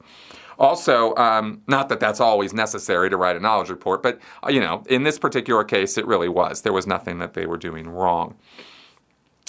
Also, 0.59 1.15
um, 1.15 1.61
not 1.67 1.87
that 1.89 2.01
that's 2.01 2.19
always 2.19 2.53
necessary 2.53 3.09
to 3.09 3.15
write 3.17 3.37
a 3.37 3.39
knowledge 3.39 3.69
report, 3.69 4.03
but 4.03 4.19
uh, 4.43 4.49
you 4.49 4.59
know, 4.59 4.83
in 4.89 5.03
this 5.03 5.17
particular 5.17 5.63
case, 5.63 5.97
it 5.97 6.05
really 6.05 6.29
was. 6.29 6.61
There 6.61 6.73
was 6.73 6.85
nothing 6.85 7.19
that 7.19 7.33
they 7.33 7.45
were 7.45 7.57
doing 7.57 7.89
wrong. 7.89 8.35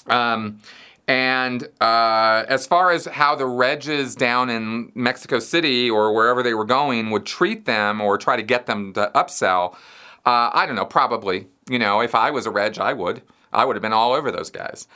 Um, 0.07 0.61
and 1.09 1.68
uh, 1.81 2.44
as 2.49 2.68
far 2.68 2.92
as 2.92 3.07
how 3.07 3.35
the 3.35 3.44
Regs 3.44 4.16
down 4.16 4.49
in 4.49 4.92
Mexico 4.94 5.40
City 5.40 5.90
or 5.90 6.14
wherever 6.14 6.40
they 6.40 6.55
were 6.55 6.64
going 6.64 7.11
would 7.11 7.27
treat 7.27 7.64
them 7.64 8.01
or 8.01 8.16
try 8.16 8.37
to 8.37 8.42
get 8.42 8.66
them 8.66 8.92
to 8.92 9.11
upsell, 9.12 9.75
uh, 10.25 10.51
I 10.53 10.66
don't 10.66 10.77
know, 10.77 10.85
probably. 10.85 11.49
You 11.68 11.81
know, 11.81 12.01
if 12.01 12.14
I 12.14 12.31
was 12.31 12.46
a 12.46 12.51
Reg, 12.51 12.79
I 12.79 12.92
would. 12.92 13.23
I 13.53 13.64
would 13.64 13.75
have 13.75 13.83
been 13.83 13.92
all 13.92 14.12
over 14.12 14.31
those 14.31 14.51
guys. 14.51 14.87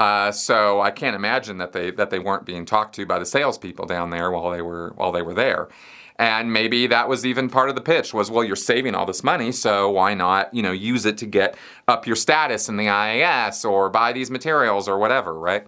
Uh, 0.00 0.32
so 0.32 0.80
I 0.80 0.90
can't 0.90 1.14
imagine 1.14 1.58
that 1.58 1.72
they 1.72 1.90
that 1.90 2.08
they 2.08 2.18
weren't 2.18 2.46
being 2.46 2.64
talked 2.64 2.94
to 2.94 3.04
by 3.04 3.18
the 3.18 3.26
salespeople 3.26 3.84
down 3.84 4.08
there 4.08 4.30
while 4.30 4.50
they 4.50 4.62
were 4.62 4.94
while 4.96 5.12
they 5.12 5.20
were 5.20 5.34
there. 5.34 5.68
And 6.16 6.54
maybe 6.54 6.86
that 6.86 7.06
was 7.06 7.26
even 7.26 7.50
part 7.50 7.68
of 7.68 7.74
the 7.74 7.82
pitch 7.82 8.14
was, 8.14 8.30
well, 8.30 8.42
you're 8.42 8.56
saving 8.56 8.94
all 8.94 9.04
this 9.04 9.22
money, 9.22 9.52
so 9.52 9.90
why 9.90 10.12
not, 10.14 10.52
you 10.52 10.62
know, 10.62 10.72
use 10.72 11.06
it 11.06 11.16
to 11.18 11.26
get 11.26 11.54
up 11.88 12.06
your 12.06 12.16
status 12.16 12.68
in 12.68 12.76
the 12.76 12.86
IAS 12.86 13.64
or 13.64 13.88
buy 13.90 14.12
these 14.12 14.30
materials 14.30 14.86
or 14.88 14.98
whatever, 14.98 15.32
right? 15.32 15.66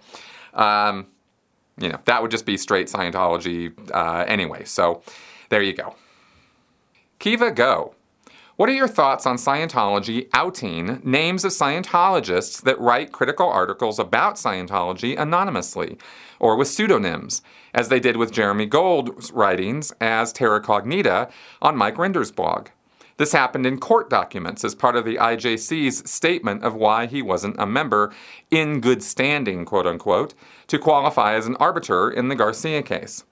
Um, 0.52 1.06
you 1.78 1.88
know, 1.88 1.98
that 2.04 2.20
would 2.20 2.30
just 2.30 2.44
be 2.44 2.56
straight 2.56 2.88
Scientology 2.88 3.72
uh, 3.94 4.24
anyway. 4.26 4.64
So 4.64 5.02
there 5.48 5.62
you 5.62 5.74
go. 5.74 5.94
Kiva 7.18 7.50
Go. 7.50 7.94
What 8.56 8.68
are 8.68 8.74
your 8.74 8.86
thoughts 8.86 9.24
on 9.24 9.36
Scientology 9.36 10.28
outing 10.34 11.00
names 11.02 11.42
of 11.42 11.52
Scientologists 11.52 12.60
that 12.64 12.78
write 12.78 13.10
critical 13.10 13.48
articles 13.48 13.98
about 13.98 14.34
Scientology 14.34 15.18
anonymously 15.18 15.96
or 16.38 16.56
with 16.56 16.68
pseudonyms, 16.68 17.40
as 17.72 17.88
they 17.88 17.98
did 17.98 18.18
with 18.18 18.30
Jeremy 18.30 18.66
Gold's 18.66 19.32
writings 19.32 19.90
as 20.02 20.34
Terra 20.34 20.60
Cognita 20.62 21.30
on 21.62 21.78
Mike 21.78 21.96
Rinder's 21.96 22.30
blog? 22.30 22.68
This 23.16 23.32
happened 23.32 23.64
in 23.64 23.80
court 23.80 24.10
documents 24.10 24.64
as 24.64 24.74
part 24.74 24.96
of 24.96 25.06
the 25.06 25.16
IJC's 25.16 26.10
statement 26.10 26.62
of 26.62 26.74
why 26.74 27.06
he 27.06 27.22
wasn't 27.22 27.56
a 27.58 27.64
member 27.64 28.12
in 28.50 28.80
good 28.80 29.02
standing, 29.02 29.64
quote 29.64 29.86
unquote, 29.86 30.34
to 30.66 30.78
qualify 30.78 31.36
as 31.36 31.46
an 31.46 31.56
arbiter 31.56 32.10
in 32.10 32.28
the 32.28 32.36
Garcia 32.36 32.82
case. 32.82 33.24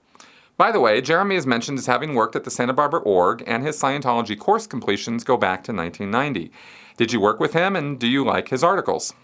By 0.61 0.71
the 0.71 0.79
way, 0.79 1.01
Jeremy 1.01 1.37
is 1.37 1.47
mentioned 1.47 1.79
as 1.79 1.87
having 1.87 2.13
worked 2.13 2.35
at 2.35 2.43
the 2.43 2.51
Santa 2.51 2.71
Barbara 2.71 2.99
org, 2.99 3.43
and 3.47 3.65
his 3.65 3.81
Scientology 3.81 4.37
course 4.37 4.67
completions 4.67 5.23
go 5.23 5.35
back 5.35 5.63
to 5.63 5.73
1990. 5.73 6.51
Did 6.97 7.11
you 7.11 7.19
work 7.19 7.39
with 7.39 7.53
him, 7.53 7.75
and 7.75 7.99
do 7.99 8.05
you 8.05 8.23
like 8.23 8.49
his 8.49 8.63
articles? 8.63 9.15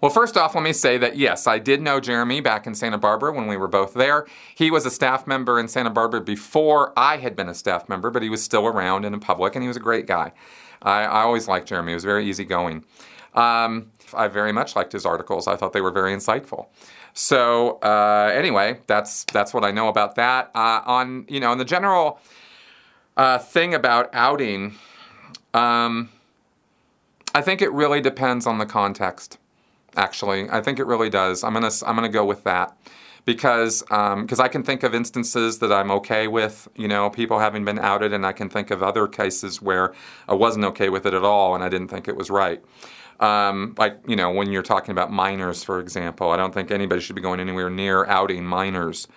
Well, 0.00 0.10
first 0.10 0.34
off, 0.34 0.54
let 0.54 0.64
me 0.64 0.72
say 0.72 0.96
that 0.96 1.18
yes, 1.18 1.46
I 1.46 1.58
did 1.58 1.82
know 1.82 2.00
Jeremy 2.00 2.40
back 2.40 2.66
in 2.66 2.74
Santa 2.74 2.96
Barbara 2.96 3.34
when 3.34 3.48
we 3.48 3.58
were 3.58 3.68
both 3.68 3.92
there. 3.92 4.26
He 4.54 4.70
was 4.70 4.86
a 4.86 4.90
staff 4.90 5.26
member 5.26 5.60
in 5.60 5.68
Santa 5.68 5.90
Barbara 5.90 6.22
before 6.22 6.98
I 6.98 7.18
had 7.18 7.36
been 7.36 7.50
a 7.50 7.54
staff 7.54 7.86
member, 7.86 8.10
but 8.10 8.22
he 8.22 8.30
was 8.30 8.42
still 8.42 8.66
around 8.66 9.04
and 9.04 9.14
in 9.14 9.20
public, 9.20 9.56
and 9.56 9.62
he 9.62 9.68
was 9.68 9.76
a 9.76 9.80
great 9.80 10.06
guy. 10.06 10.32
I, 10.80 11.02
I 11.02 11.20
always 11.20 11.48
liked 11.48 11.68
Jeremy, 11.68 11.90
he 11.90 11.96
was 11.96 12.04
very 12.04 12.26
easygoing. 12.26 12.82
Um, 13.34 13.92
I 14.14 14.28
very 14.28 14.52
much 14.52 14.74
liked 14.74 14.94
his 14.94 15.04
articles, 15.04 15.46
I 15.46 15.56
thought 15.56 15.74
they 15.74 15.82
were 15.82 15.90
very 15.90 16.16
insightful. 16.16 16.68
So 17.18 17.78
uh, 17.78 18.30
anyway, 18.34 18.80
that's 18.86 19.24
that's 19.24 19.54
what 19.54 19.64
I 19.64 19.70
know 19.70 19.88
about 19.88 20.16
that. 20.16 20.50
Uh, 20.54 20.82
on 20.84 21.24
you 21.28 21.40
know, 21.40 21.50
on 21.50 21.56
the 21.56 21.64
general 21.64 22.20
uh, 23.16 23.38
thing 23.38 23.72
about 23.72 24.10
outing, 24.12 24.74
um, 25.54 26.10
I 27.34 27.40
think 27.40 27.62
it 27.62 27.72
really 27.72 28.02
depends 28.02 28.46
on 28.46 28.58
the 28.58 28.66
context. 28.66 29.38
Actually, 29.96 30.50
I 30.50 30.60
think 30.60 30.78
it 30.78 30.84
really 30.84 31.08
does. 31.08 31.42
I'm 31.42 31.54
gonna 31.54 31.70
I'm 31.86 31.94
gonna 31.94 32.10
go 32.10 32.22
with 32.22 32.44
that 32.44 32.76
because 33.24 33.80
because 33.80 34.38
um, 34.38 34.44
I 34.44 34.48
can 34.48 34.62
think 34.62 34.82
of 34.82 34.94
instances 34.94 35.58
that 35.60 35.72
I'm 35.72 35.90
okay 35.92 36.28
with, 36.28 36.68
you 36.76 36.86
know, 36.86 37.08
people 37.08 37.38
having 37.38 37.64
been 37.64 37.78
outed, 37.78 38.12
and 38.12 38.26
I 38.26 38.32
can 38.32 38.50
think 38.50 38.70
of 38.70 38.82
other 38.82 39.08
cases 39.08 39.62
where 39.62 39.94
I 40.28 40.34
wasn't 40.34 40.66
okay 40.66 40.90
with 40.90 41.06
it 41.06 41.14
at 41.14 41.24
all, 41.24 41.54
and 41.54 41.64
I 41.64 41.70
didn't 41.70 41.88
think 41.88 42.08
it 42.08 42.16
was 42.16 42.28
right. 42.28 42.62
Um, 43.20 43.74
like, 43.78 43.98
you 44.06 44.16
know, 44.16 44.30
when 44.30 44.50
you're 44.52 44.62
talking 44.62 44.92
about 44.92 45.10
minors, 45.10 45.64
for 45.64 45.80
example, 45.80 46.30
I 46.30 46.36
don't 46.36 46.52
think 46.52 46.70
anybody 46.70 47.00
should 47.00 47.16
be 47.16 47.22
going 47.22 47.40
anywhere 47.40 47.70
near 47.70 48.04
outing 48.06 48.44
minors 48.44 49.08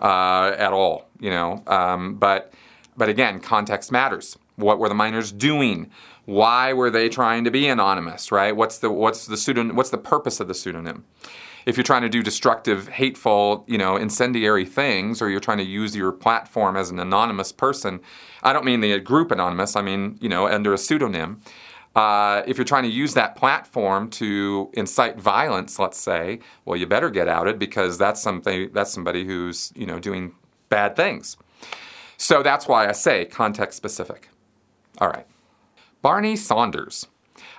uh, 0.00 0.54
at 0.56 0.72
all, 0.72 1.08
you 1.20 1.30
know. 1.30 1.62
Um, 1.66 2.14
but, 2.14 2.52
but 2.96 3.08
again, 3.08 3.40
context 3.40 3.92
matters. 3.92 4.38
What 4.56 4.78
were 4.78 4.88
the 4.88 4.94
minors 4.94 5.32
doing? 5.32 5.90
Why 6.24 6.72
were 6.72 6.90
they 6.90 7.08
trying 7.08 7.44
to 7.44 7.50
be 7.50 7.68
anonymous, 7.68 8.32
right? 8.32 8.54
What's 8.56 8.78
the, 8.78 8.90
what's 8.90 9.26
the 9.26 9.36
pseudonym, 9.36 9.76
what's 9.76 9.90
the 9.90 9.98
purpose 9.98 10.40
of 10.40 10.48
the 10.48 10.54
pseudonym? 10.54 11.04
If 11.64 11.76
you're 11.76 11.84
trying 11.84 12.02
to 12.02 12.08
do 12.08 12.22
destructive, 12.22 12.88
hateful, 12.88 13.64
you 13.68 13.78
know, 13.78 13.96
incendiary 13.96 14.64
things, 14.64 15.22
or 15.22 15.30
you're 15.30 15.40
trying 15.40 15.58
to 15.58 15.64
use 15.64 15.94
your 15.94 16.10
platform 16.10 16.76
as 16.76 16.90
an 16.90 16.98
anonymous 16.98 17.52
person, 17.52 18.00
I 18.42 18.52
don't 18.52 18.64
mean 18.64 18.80
the 18.80 18.98
group 18.98 19.30
anonymous, 19.30 19.76
I 19.76 19.82
mean, 19.82 20.18
you 20.20 20.28
know, 20.28 20.48
under 20.48 20.72
a 20.72 20.78
pseudonym. 20.78 21.40
Uh, 21.94 22.42
if 22.46 22.56
you're 22.56 22.64
trying 22.64 22.84
to 22.84 22.88
use 22.88 23.14
that 23.14 23.36
platform 23.36 24.08
to 24.08 24.70
incite 24.72 25.18
violence, 25.18 25.78
let's 25.78 25.98
say, 25.98 26.40
well, 26.64 26.76
you 26.76 26.86
better 26.86 27.10
get 27.10 27.28
outed 27.28 27.58
because 27.58 27.98
that's 27.98 28.22
something 28.22 28.70
that's 28.72 28.92
somebody 28.92 29.24
who's 29.24 29.72
you 29.76 29.86
know 29.86 29.98
doing 29.98 30.34
bad 30.68 30.96
things. 30.96 31.36
So 32.16 32.42
that's 32.42 32.66
why 32.66 32.88
I 32.88 32.92
say 32.92 33.26
context 33.26 33.76
specific. 33.76 34.28
All 34.98 35.08
right, 35.08 35.26
Barney 36.00 36.36
Saunders. 36.36 37.06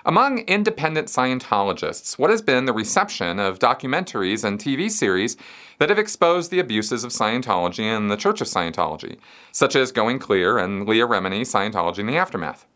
Among 0.06 0.40
independent 0.40 1.08
Scientologists, 1.08 2.18
what 2.18 2.28
has 2.28 2.42
been 2.42 2.66
the 2.66 2.74
reception 2.74 3.38
of 3.38 3.58
documentaries 3.58 4.44
and 4.44 4.58
TV 4.58 4.90
series 4.90 5.36
that 5.78 5.88
have 5.88 5.98
exposed 5.98 6.50
the 6.50 6.58
abuses 6.58 7.04
of 7.04 7.10
Scientology 7.10 7.84
and 7.84 8.10
the 8.10 8.16
Church 8.16 8.42
of 8.42 8.46
Scientology, 8.46 9.16
such 9.50 9.74
as 9.74 9.92
Going 9.92 10.18
Clear 10.18 10.58
and 10.58 10.86
Leah 10.86 11.06
Remini, 11.06 11.40
Scientology 11.40 12.00
in 12.00 12.06
the 12.06 12.18
Aftermath? 12.18 12.66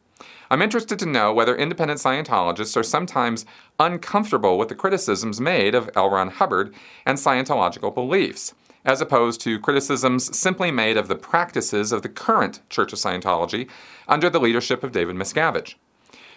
I'm 0.51 0.63
interested 0.63 0.99
to 0.99 1.07
know 1.07 1.33
whether 1.33 1.55
independent 1.55 2.01
Scientologists 2.01 2.77
are 2.77 2.83
sometimes 2.83 3.45
uncomfortable 3.79 4.57
with 4.57 4.69
the 4.69 4.75
criticisms 4.75 5.41
made 5.41 5.75
of 5.75 5.91
L. 5.95 6.09
Ron 6.09 6.31
Hubbard 6.31 6.75
and 7.05 7.19
Scientological 7.19 7.95
beliefs, 7.95 8.55
as 8.85 9.03
opposed 9.03 9.43
to 9.43 9.61
criticisms 9.61 10.37
simply 10.37 10.71
made 10.71 10.97
of 10.97 11.09
the 11.09 11.17
practices 11.17 11.93
of 11.93 12.01
the 12.01 12.09
current 12.09 12.61
Church 12.71 12.95
of 12.95 12.99
Scientology 12.99 13.69
under 14.09 14.31
the 14.31 14.41
leadership 14.41 14.83
of 14.83 14.93
David 14.93 15.17
Miscavige. 15.17 15.75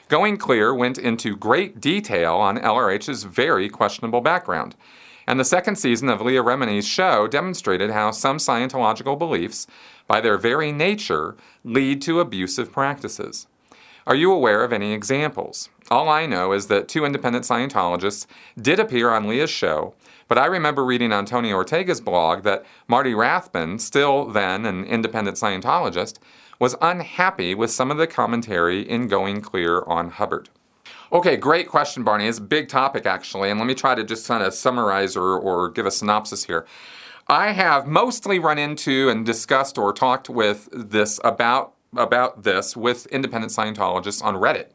Going 0.09 0.35
Clear 0.35 0.73
went 0.75 0.97
into 0.97 1.37
great 1.37 1.79
detail 1.79 2.35
on 2.35 2.57
LRH's 2.57 3.23
very 3.23 3.69
questionable 3.69 4.19
background, 4.19 4.75
and 5.25 5.39
the 5.39 5.45
second 5.45 5.77
season 5.77 6.09
of 6.09 6.19
Leah 6.19 6.43
Remini's 6.43 6.85
show 6.85 7.27
demonstrated 7.27 7.91
how 7.91 8.11
some 8.11 8.37
Scientological 8.37 9.17
beliefs, 9.17 9.67
by 10.05 10.19
their 10.19 10.37
very 10.37 10.73
nature, 10.73 11.37
lead 11.63 12.01
to 12.01 12.19
abusive 12.19 12.73
practices. 12.73 13.47
Are 14.07 14.15
you 14.15 14.31
aware 14.31 14.63
of 14.63 14.73
any 14.73 14.93
examples? 14.93 15.69
All 15.91 16.09
I 16.09 16.25
know 16.25 16.53
is 16.53 16.67
that 16.67 16.87
two 16.87 17.05
independent 17.05 17.45
Scientologists 17.45 18.25
did 18.59 18.79
appear 18.79 19.11
on 19.11 19.27
Leah's 19.27 19.51
show, 19.51 19.93
but 20.27 20.39
I 20.39 20.47
remember 20.47 20.83
reading 20.83 21.11
on 21.11 21.25
Tony 21.25 21.53
Ortega's 21.53 22.01
blog 22.01 22.41
that 22.43 22.65
Marty 22.87 23.13
Rathbun, 23.13 23.77
still 23.77 24.25
then 24.25 24.65
an 24.65 24.85
independent 24.85 25.37
Scientologist, 25.37 26.17
was 26.59 26.75
unhappy 26.81 27.53
with 27.53 27.69
some 27.69 27.91
of 27.91 27.97
the 27.97 28.07
commentary 28.07 28.81
in 28.81 29.07
Going 29.07 29.39
Clear 29.39 29.83
on 29.83 30.09
Hubbard. 30.09 30.49
Okay, 31.11 31.37
great 31.37 31.67
question, 31.67 32.03
Barney. 32.03 32.25
It's 32.25 32.39
a 32.39 32.41
big 32.41 32.69
topic, 32.69 33.05
actually, 33.05 33.51
and 33.51 33.59
let 33.59 33.67
me 33.67 33.75
try 33.75 33.93
to 33.93 34.03
just 34.03 34.27
kind 34.27 34.41
of 34.41 34.53
summarize 34.53 35.15
or, 35.15 35.37
or 35.37 35.69
give 35.69 35.85
a 35.85 35.91
synopsis 35.91 36.45
here. 36.45 36.65
I 37.27 37.51
have 37.51 37.85
mostly 37.85 38.39
run 38.39 38.57
into 38.57 39.09
and 39.09 39.25
discussed 39.25 39.77
or 39.77 39.93
talked 39.93 40.29
with 40.29 40.69
this 40.71 41.19
about 41.23 41.73
about 41.95 42.43
this 42.43 42.75
with 42.75 43.05
independent 43.07 43.51
Scientologists 43.51 44.23
on 44.23 44.35
Reddit. 44.35 44.67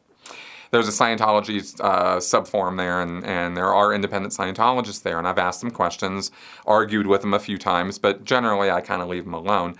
there's 0.71 0.87
a 0.87 0.91
Scientology 0.91 1.79
uh, 1.79 2.17
subforum 2.17 2.77
there, 2.77 3.01
and, 3.01 3.23
and 3.25 3.55
there 3.55 3.73
are 3.73 3.93
independent 3.93 4.33
Scientologists 4.33 5.01
there, 5.01 5.17
and 5.17 5.27
I've 5.27 5.37
asked 5.37 5.61
them 5.61 5.71
questions, 5.71 6.29
argued 6.65 7.07
with 7.07 7.21
them 7.21 7.33
a 7.33 7.39
few 7.39 7.57
times, 7.57 7.97
but 7.97 8.23
generally 8.23 8.69
I 8.69 8.81
kind 8.81 9.01
of 9.01 9.07
leave 9.07 9.23
them 9.23 9.33
alone. 9.33 9.75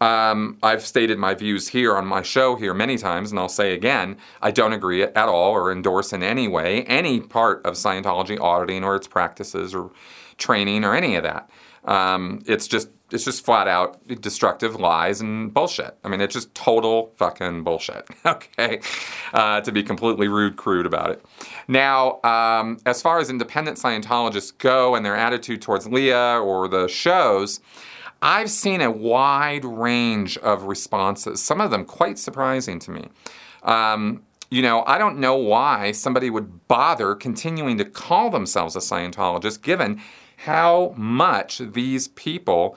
Um, 0.00 0.58
I've 0.64 0.84
stated 0.84 1.18
my 1.18 1.34
views 1.34 1.68
here 1.68 1.96
on 1.96 2.06
my 2.06 2.22
show 2.22 2.56
here 2.56 2.74
many 2.74 2.98
times, 2.98 3.30
and 3.30 3.38
I'll 3.38 3.48
say 3.48 3.72
again, 3.72 4.16
I 4.40 4.50
don't 4.50 4.72
agree 4.72 5.04
at 5.04 5.16
all 5.16 5.52
or 5.52 5.70
endorse 5.70 6.12
in 6.12 6.24
any 6.24 6.48
way 6.48 6.82
any 6.84 7.20
part 7.20 7.64
of 7.64 7.74
Scientology 7.74 8.40
auditing 8.40 8.82
or 8.82 8.96
its 8.96 9.06
practices 9.06 9.74
or 9.74 9.92
training 10.38 10.82
or 10.82 10.96
any 10.96 11.14
of 11.14 11.22
that. 11.22 11.48
Um, 11.84 12.42
it's 12.46 12.66
just 12.66 12.88
it's 13.12 13.24
just 13.24 13.44
flat 13.44 13.68
out 13.68 13.98
destructive 14.20 14.76
lies 14.76 15.20
and 15.20 15.52
bullshit. 15.52 15.96
I 16.04 16.08
mean, 16.08 16.20
it's 16.20 16.34
just 16.34 16.54
total 16.54 17.12
fucking 17.16 17.64
bullshit. 17.64 18.08
okay, 18.26 18.80
uh, 19.32 19.60
to 19.60 19.72
be 19.72 19.82
completely 19.82 20.28
rude, 20.28 20.56
crude 20.56 20.86
about 20.86 21.10
it. 21.10 21.24
Now, 21.68 22.20
um, 22.22 22.78
as 22.86 23.02
far 23.02 23.18
as 23.18 23.30
independent 23.30 23.78
Scientologists 23.78 24.56
go 24.56 24.94
and 24.94 25.04
their 25.04 25.16
attitude 25.16 25.62
towards 25.62 25.86
Leah 25.86 26.40
or 26.40 26.68
the 26.68 26.88
shows. 26.88 27.60
I've 28.24 28.50
seen 28.50 28.80
a 28.80 28.88
wide 28.90 29.64
range 29.64 30.38
of 30.38 30.62
responses, 30.62 31.42
some 31.42 31.60
of 31.60 31.72
them 31.72 31.84
quite 31.84 32.20
surprising 32.20 32.78
to 32.78 32.92
me. 32.92 33.08
Um, 33.64 34.22
you 34.48 34.62
know, 34.62 34.84
I 34.86 34.96
don't 34.98 35.18
know 35.18 35.34
why 35.34 35.90
somebody 35.90 36.30
would 36.30 36.68
bother 36.68 37.16
continuing 37.16 37.78
to 37.78 37.84
call 37.84 38.30
themselves 38.30 38.76
a 38.76 38.78
Scientologist 38.78 39.62
given 39.62 40.00
how 40.44 40.94
much 40.96 41.58
these 41.58 42.08
people 42.08 42.76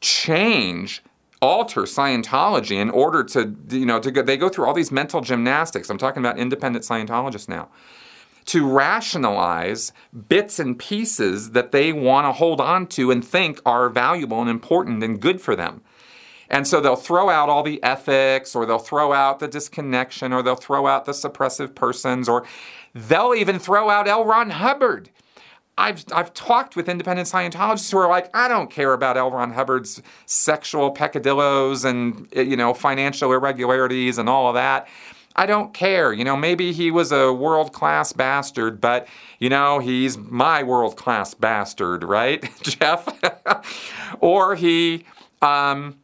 change 0.00 1.02
alter 1.42 1.82
Scientology 1.82 2.76
in 2.76 2.90
order 2.90 3.24
to, 3.24 3.54
you 3.70 3.86
know, 3.86 3.98
to 3.98 4.10
go, 4.10 4.22
they 4.22 4.36
go 4.36 4.48
through 4.48 4.66
all 4.66 4.74
these 4.74 4.92
mental 4.92 5.20
gymnastics. 5.20 5.88
I'm 5.88 5.98
talking 5.98 6.22
about 6.22 6.38
independent 6.38 6.84
Scientologists 6.84 7.48
now. 7.48 7.68
To 8.46 8.66
rationalize 8.66 9.92
bits 10.28 10.58
and 10.58 10.78
pieces 10.78 11.52
that 11.52 11.72
they 11.72 11.92
want 11.92 12.26
to 12.26 12.32
hold 12.32 12.60
on 12.60 12.86
to 12.88 13.10
and 13.10 13.24
think 13.24 13.60
are 13.64 13.88
valuable 13.88 14.40
and 14.40 14.50
important 14.50 15.02
and 15.02 15.20
good 15.20 15.40
for 15.40 15.54
them. 15.54 15.82
And 16.48 16.66
so 16.66 16.80
they'll 16.80 16.96
throw 16.96 17.30
out 17.30 17.48
all 17.48 17.62
the 17.62 17.80
ethics, 17.82 18.56
or 18.56 18.66
they'll 18.66 18.78
throw 18.78 19.12
out 19.12 19.38
the 19.38 19.46
disconnection, 19.46 20.32
or 20.32 20.42
they'll 20.42 20.56
throw 20.56 20.88
out 20.88 21.04
the 21.04 21.12
suppressive 21.12 21.76
persons, 21.76 22.28
or 22.28 22.44
they'll 22.92 23.34
even 23.34 23.60
throw 23.60 23.88
out 23.88 24.08
L. 24.08 24.24
Ron 24.24 24.50
Hubbard 24.50 25.10
I've, 25.80 26.04
I've 26.12 26.34
talked 26.34 26.76
with 26.76 26.88
independent 26.90 27.26
Scientologists 27.26 27.90
who 27.90 27.96
are 27.96 28.08
like, 28.08 28.30
I 28.34 28.48
don't 28.48 28.70
care 28.70 28.92
about 28.92 29.16
L. 29.16 29.30
Ron 29.30 29.52
Hubbard's 29.52 30.02
sexual 30.26 30.90
peccadillos 30.90 31.84
and, 31.86 32.28
you 32.36 32.56
know, 32.56 32.74
financial 32.74 33.32
irregularities 33.32 34.18
and 34.18 34.28
all 34.28 34.48
of 34.48 34.54
that. 34.54 34.88
I 35.36 35.46
don't 35.46 35.72
care. 35.72 36.12
You 36.12 36.24
know, 36.24 36.36
maybe 36.36 36.72
he 36.72 36.90
was 36.90 37.12
a 37.12 37.32
world 37.32 37.72
class 37.72 38.12
bastard, 38.12 38.80
but, 38.80 39.08
you 39.38 39.48
know, 39.48 39.78
he's 39.78 40.18
my 40.18 40.62
world 40.62 40.96
class 40.96 41.32
bastard, 41.32 42.04
right, 42.04 42.44
Jeff? 42.62 43.08
or 44.20 44.56
he, 44.56 45.06
um, 45.40 45.99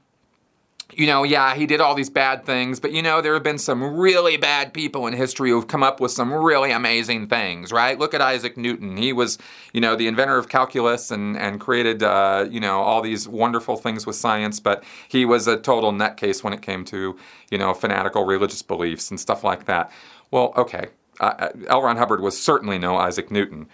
you 0.96 1.06
know, 1.06 1.24
yeah, 1.24 1.54
he 1.54 1.66
did 1.66 1.80
all 1.80 1.94
these 1.94 2.08
bad 2.08 2.46
things, 2.46 2.80
but 2.80 2.90
you 2.90 3.02
know, 3.02 3.20
there 3.20 3.34
have 3.34 3.42
been 3.42 3.58
some 3.58 3.82
really 3.82 4.38
bad 4.38 4.72
people 4.72 5.06
in 5.06 5.12
history 5.12 5.50
who've 5.50 5.68
come 5.68 5.82
up 5.82 6.00
with 6.00 6.10
some 6.10 6.32
really 6.32 6.72
amazing 6.72 7.26
things, 7.26 7.70
right? 7.70 7.98
Look 7.98 8.14
at 8.14 8.22
Isaac 8.22 8.56
Newton. 8.56 8.96
He 8.96 9.12
was, 9.12 9.36
you 9.74 9.80
know, 9.80 9.94
the 9.94 10.06
inventor 10.06 10.38
of 10.38 10.48
calculus 10.48 11.10
and, 11.10 11.36
and 11.36 11.60
created, 11.60 12.02
uh, 12.02 12.46
you 12.50 12.60
know, 12.60 12.80
all 12.80 13.02
these 13.02 13.28
wonderful 13.28 13.76
things 13.76 14.06
with 14.06 14.16
science, 14.16 14.58
but 14.58 14.82
he 15.06 15.26
was 15.26 15.46
a 15.46 15.58
total 15.58 15.92
nutcase 15.92 16.42
when 16.42 16.54
it 16.54 16.62
came 16.62 16.82
to, 16.86 17.18
you 17.50 17.58
know, 17.58 17.74
fanatical 17.74 18.24
religious 18.24 18.62
beliefs 18.62 19.10
and 19.10 19.20
stuff 19.20 19.44
like 19.44 19.66
that. 19.66 19.92
Well, 20.30 20.54
okay, 20.56 20.86
uh, 21.20 21.50
L. 21.68 21.82
Ron 21.82 21.98
Hubbard 21.98 22.20
was 22.20 22.40
certainly 22.42 22.78
no 22.78 22.96
Isaac 22.96 23.30
Newton 23.30 23.68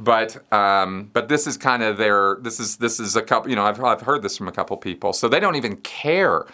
but 0.00 0.52
um, 0.52 1.10
but 1.12 1.28
this 1.28 1.46
is 1.46 1.56
kind 1.56 1.82
of 1.82 1.96
their 1.96 2.38
this 2.40 2.58
is 2.58 2.78
this 2.78 2.98
is 2.98 3.16
a 3.16 3.22
couple 3.22 3.50
you 3.50 3.56
know 3.56 3.64
I've 3.64 3.82
I've 3.82 4.02
heard 4.02 4.22
this 4.22 4.36
from 4.36 4.48
a 4.48 4.52
couple 4.52 4.76
people 4.76 5.12
so 5.12 5.28
they 5.28 5.40
don't 5.40 5.56
even 5.56 5.76
care 5.76 6.46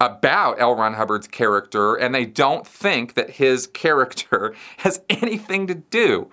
about 0.00 0.60
L. 0.60 0.74
Ron 0.74 0.94
Hubbard's 0.94 1.28
character 1.28 1.94
and 1.94 2.14
they 2.14 2.24
don't 2.24 2.66
think 2.66 3.14
that 3.14 3.30
his 3.30 3.66
character 3.68 4.54
has 4.78 5.02
anything 5.08 5.66
to 5.66 5.74
do 5.74 6.30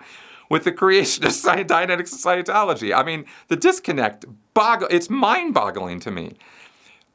with 0.48 0.64
the 0.64 0.72
creation 0.72 1.24
of 1.24 1.30
Dianetics 1.32 2.14
Scientology. 2.14 2.96
I 2.96 3.02
mean 3.02 3.26
the 3.48 3.56
disconnect 3.56 4.24
boggle 4.54 4.88
it's 4.90 5.10
mind 5.10 5.54
boggling 5.54 6.00
to 6.00 6.10
me. 6.10 6.34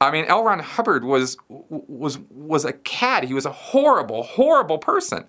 I 0.02 0.12
mean, 0.12 0.26
L. 0.26 0.44
Ron 0.44 0.60
Hubbard 0.60 1.06
was 1.06 1.38
was 1.48 2.20
was 2.30 2.66
a 2.66 2.74
cat. 2.74 3.24
He 3.24 3.34
was 3.34 3.46
a 3.46 3.52
horrible, 3.52 4.24
horrible 4.24 4.78
person. 4.78 5.26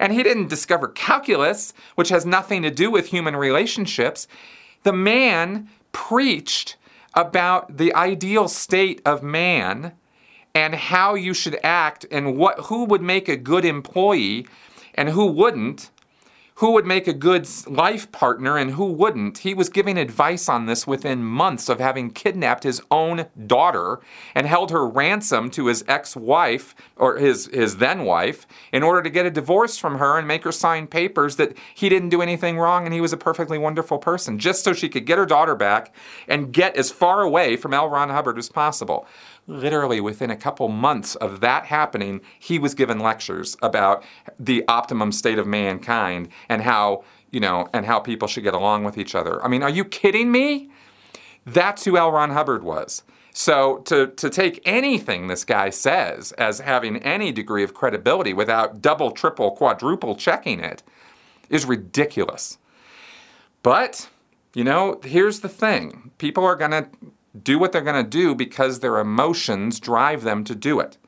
And 0.00 0.14
he 0.14 0.22
didn't 0.24 0.48
discover 0.48 0.88
calculus, 0.88 1.74
which 1.94 2.08
has 2.08 2.26
nothing 2.26 2.62
to 2.62 2.70
do 2.70 2.90
with 2.90 3.08
human 3.08 3.36
relationships. 3.36 4.26
The 4.82 4.94
man 4.94 5.68
preached 5.92 6.76
about 7.14 7.76
the 7.76 7.94
ideal 7.94 8.48
state 8.48 9.02
of 9.04 9.22
man 9.22 9.92
and 10.54 10.74
how 10.74 11.14
you 11.14 11.34
should 11.34 11.58
act 11.62 12.06
and 12.10 12.36
what 12.36 12.58
who 12.66 12.84
would 12.84 13.02
make 13.02 13.28
a 13.28 13.36
good 13.36 13.64
employee 13.64 14.46
and 14.94 15.10
who 15.10 15.26
wouldn't 15.26 15.90
who 16.60 16.72
would 16.72 16.84
make 16.84 17.08
a 17.08 17.14
good 17.14 17.48
life 17.66 18.12
partner 18.12 18.58
and 18.58 18.72
who 18.72 18.84
wouldn't. 18.84 19.38
He 19.38 19.54
was 19.54 19.70
giving 19.70 19.96
advice 19.96 20.46
on 20.46 20.66
this 20.66 20.86
within 20.86 21.24
months 21.24 21.70
of 21.70 21.80
having 21.80 22.10
kidnapped 22.10 22.64
his 22.64 22.82
own 22.90 23.24
daughter 23.46 23.98
and 24.34 24.46
held 24.46 24.70
her 24.70 24.86
ransom 24.86 25.50
to 25.52 25.68
his 25.68 25.82
ex-wife 25.88 26.74
or 26.96 27.16
his 27.16 27.46
his 27.46 27.78
then 27.78 28.04
wife 28.04 28.46
in 28.72 28.82
order 28.82 29.02
to 29.02 29.08
get 29.08 29.24
a 29.24 29.30
divorce 29.30 29.78
from 29.78 29.96
her 29.96 30.18
and 30.18 30.28
make 30.28 30.44
her 30.44 30.52
sign 30.52 30.86
papers 30.86 31.36
that 31.36 31.56
he 31.74 31.88
didn't 31.88 32.10
do 32.10 32.20
anything 32.20 32.58
wrong 32.58 32.84
and 32.84 32.92
he 32.92 33.00
was 33.00 33.14
a 33.14 33.16
perfectly 33.16 33.56
wonderful 33.56 33.96
person 33.96 34.38
just 34.38 34.62
so 34.62 34.74
she 34.74 34.90
could 34.90 35.06
get 35.06 35.16
her 35.16 35.24
daughter 35.24 35.56
back 35.56 35.94
and 36.28 36.52
get 36.52 36.76
as 36.76 36.90
far 36.90 37.22
away 37.22 37.56
from 37.56 37.72
L. 37.72 37.88
Ron 37.88 38.10
Hubbard 38.10 38.36
as 38.36 38.50
possible 38.50 39.06
literally 39.50 40.00
within 40.00 40.30
a 40.30 40.36
couple 40.36 40.68
months 40.68 41.16
of 41.16 41.40
that 41.40 41.66
happening, 41.66 42.20
he 42.38 42.58
was 42.58 42.74
given 42.74 42.98
lectures 42.98 43.56
about 43.62 44.04
the 44.38 44.64
optimum 44.68 45.12
state 45.12 45.38
of 45.38 45.46
mankind 45.46 46.28
and 46.50 46.60
how, 46.60 47.04
you 47.30 47.40
know, 47.40 47.68
and 47.72 47.86
how 47.86 48.00
people 48.00 48.28
should 48.28 48.42
get 48.42 48.54
along 48.54 48.84
with 48.84 48.98
each 48.98 49.14
other. 49.14 49.42
I 49.42 49.48
mean, 49.48 49.62
are 49.62 49.70
you 49.70 49.84
kidding 49.84 50.30
me? 50.30 50.68
That's 51.46 51.84
who 51.84 51.96
L. 51.96 52.10
Ron 52.10 52.30
Hubbard 52.30 52.64
was. 52.64 53.04
So 53.32 53.78
to, 53.84 54.08
to 54.08 54.28
take 54.28 54.60
anything 54.66 55.28
this 55.28 55.44
guy 55.44 55.70
says 55.70 56.32
as 56.32 56.58
having 56.58 56.96
any 56.98 57.30
degree 57.30 57.62
of 57.62 57.72
credibility 57.72 58.34
without 58.34 58.82
double, 58.82 59.12
triple, 59.12 59.52
quadruple 59.52 60.16
checking 60.16 60.58
it 60.58 60.82
is 61.48 61.64
ridiculous. 61.64 62.58
But, 63.62 64.08
you 64.52 64.64
know, 64.64 65.00
here's 65.04 65.40
the 65.40 65.48
thing 65.48 66.10
people 66.18 66.44
are 66.44 66.56
going 66.56 66.72
to 66.72 66.88
do 67.40 67.60
what 67.60 67.70
they're 67.70 67.80
going 67.80 68.04
to 68.04 68.10
do 68.10 68.34
because 68.34 68.80
their 68.80 68.98
emotions 68.98 69.78
drive 69.78 70.24
them 70.24 70.42
to 70.44 70.56
do 70.56 70.80
it. 70.80 70.98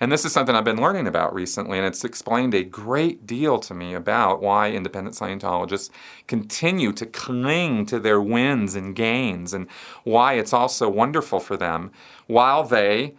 And 0.00 0.12
this 0.12 0.24
is 0.24 0.32
something 0.32 0.54
I've 0.54 0.64
been 0.64 0.80
learning 0.80 1.06
about 1.06 1.34
recently, 1.34 1.78
and 1.78 1.86
it's 1.86 2.04
explained 2.04 2.54
a 2.54 2.62
great 2.62 3.26
deal 3.26 3.58
to 3.60 3.74
me 3.74 3.94
about 3.94 4.42
why 4.42 4.70
independent 4.70 5.16
Scientologists 5.16 5.90
continue 6.26 6.92
to 6.92 7.06
cling 7.06 7.86
to 7.86 7.98
their 7.98 8.20
wins 8.20 8.74
and 8.74 8.94
gains, 8.94 9.54
and 9.54 9.66
why 10.04 10.34
it's 10.34 10.52
also 10.52 10.88
wonderful 10.88 11.40
for 11.40 11.56
them 11.56 11.90
while 12.26 12.62
they, 12.62 13.14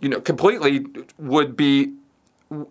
you 0.00 0.08
know, 0.08 0.20
completely 0.20 0.86
would 1.18 1.56
be. 1.56 1.94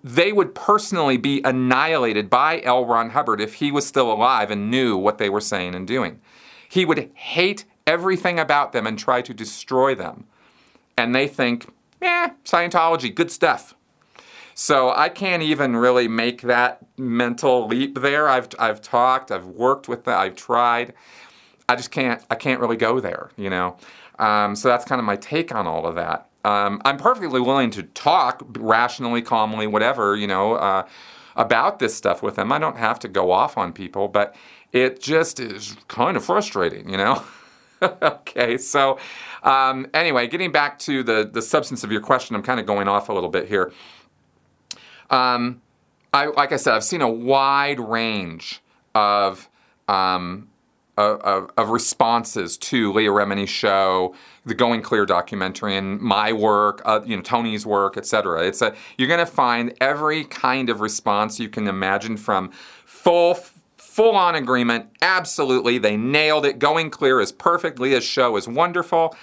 They 0.03 0.31
would 0.31 0.53
personally 0.53 1.17
be 1.17 1.41
annihilated 1.43 2.29
by 2.29 2.61
L. 2.61 2.85
Ron 2.85 3.09
Hubbard 3.09 3.41
if 3.41 3.55
he 3.55 3.71
was 3.71 3.87
still 3.87 4.13
alive 4.13 4.51
and 4.51 4.69
knew 4.69 4.95
what 4.95 5.17
they 5.17 5.27
were 5.27 5.41
saying 5.41 5.73
and 5.73 5.87
doing. 5.87 6.21
He 6.69 6.85
would 6.85 7.09
hate 7.15 7.65
everything 7.87 8.37
about 8.37 8.73
them 8.73 8.85
and 8.85 8.99
try 8.99 9.23
to 9.23 9.33
destroy 9.33 9.95
them. 9.95 10.25
And 10.95 11.15
they 11.15 11.27
think, 11.27 11.73
eh, 12.01 12.29
Scientology, 12.43 13.13
good 13.13 13.31
stuff. 13.31 13.75
So 14.53 14.91
I 14.91 15.09
can't 15.09 15.43
even 15.43 15.75
really 15.75 16.07
make 16.07 16.41
that 16.41 16.85
mental 16.97 17.67
leap 17.67 17.99
there. 17.99 18.27
I've, 18.27 18.49
I've 18.59 18.81
talked, 18.81 19.31
I've 19.31 19.45
worked 19.45 19.87
with 19.87 20.03
that, 20.05 20.17
I've 20.17 20.35
tried. 20.35 20.93
I 21.69 21.75
just 21.75 21.91
can't, 21.91 22.23
I 22.29 22.35
can't 22.35 22.59
really 22.59 22.75
go 22.75 22.99
there, 22.99 23.31
you 23.37 23.49
know. 23.49 23.77
Um, 24.19 24.55
so 24.55 24.67
that's 24.67 24.85
kind 24.85 24.99
of 24.99 25.05
my 25.05 25.15
take 25.15 25.53
on 25.55 25.67
all 25.67 25.87
of 25.87 25.95
that. 25.95 26.27
Um, 26.43 26.81
I'm 26.85 26.97
perfectly 26.97 27.39
willing 27.39 27.71
to 27.71 27.83
talk 27.83 28.43
rationally, 28.57 29.21
calmly, 29.21 29.67
whatever, 29.67 30.15
you 30.15 30.27
know, 30.27 30.53
uh, 30.53 30.87
about 31.35 31.79
this 31.79 31.95
stuff 31.95 32.21
with 32.21 32.35
them. 32.35 32.51
I 32.51 32.59
don't 32.59 32.77
have 32.77 32.99
to 32.99 33.07
go 33.07 33.31
off 33.31 33.57
on 33.57 33.73
people, 33.73 34.07
but 34.07 34.35
it 34.71 35.01
just 35.01 35.39
is 35.39 35.75
kind 35.87 36.17
of 36.17 36.25
frustrating, 36.25 36.89
you 36.89 36.97
know. 36.97 37.23
okay, 38.01 38.57
so 38.57 38.99
um, 39.43 39.87
anyway, 39.93 40.27
getting 40.27 40.51
back 40.51 40.77
to 40.79 41.03
the, 41.03 41.29
the 41.31 41.41
substance 41.41 41.83
of 41.83 41.91
your 41.91 42.01
question, 42.01 42.35
I'm 42.35 42.43
kind 42.43 42.59
of 42.59 42.65
going 42.65 42.87
off 42.87 43.09
a 43.09 43.13
little 43.13 43.29
bit 43.29 43.47
here. 43.47 43.71
Um, 45.09 45.61
I, 46.13 46.27
like 46.27 46.51
I 46.51 46.57
said, 46.57 46.73
I've 46.73 46.83
seen 46.83 47.01
a 47.01 47.09
wide 47.09 47.79
range 47.79 48.61
of 48.93 49.49
um, 49.87 50.49
of, 50.97 51.51
of, 51.57 51.69
responses 51.69 52.57
to 52.57 52.93
Leah 52.93 53.09
Remini's 53.09 53.49
show, 53.49 54.13
the 54.45 54.53
Going 54.53 54.81
Clear 54.81 55.05
documentary, 55.05 55.75
and 55.75 55.99
my 55.99 56.31
work, 56.31 56.81
uh, 56.85 57.01
you 57.05 57.15
know, 57.15 57.21
Tony's 57.21 57.65
work, 57.65 57.97
etc. 57.97 58.45
It's 58.45 58.61
a 58.61 58.75
you're 58.97 59.07
going 59.07 59.19
to 59.19 59.25
find 59.25 59.73
every 59.81 60.25
kind 60.25 60.69
of 60.69 60.81
response 60.81 61.39
you 61.39 61.49
can 61.49 61.67
imagine 61.67 62.17
from 62.17 62.51
full 62.85 63.35
full 63.91 64.15
on 64.15 64.35
agreement. 64.35 64.85
Absolutely, 65.01 65.77
they 65.77 65.97
nailed 65.97 66.45
it. 66.45 66.59
Going 66.59 66.89
Clear 66.89 67.19
is 67.19 67.33
perfect. 67.33 67.77
Leah's 67.77 68.05
show 68.05 68.37
is 68.37 68.47
wonderful. 68.47 69.13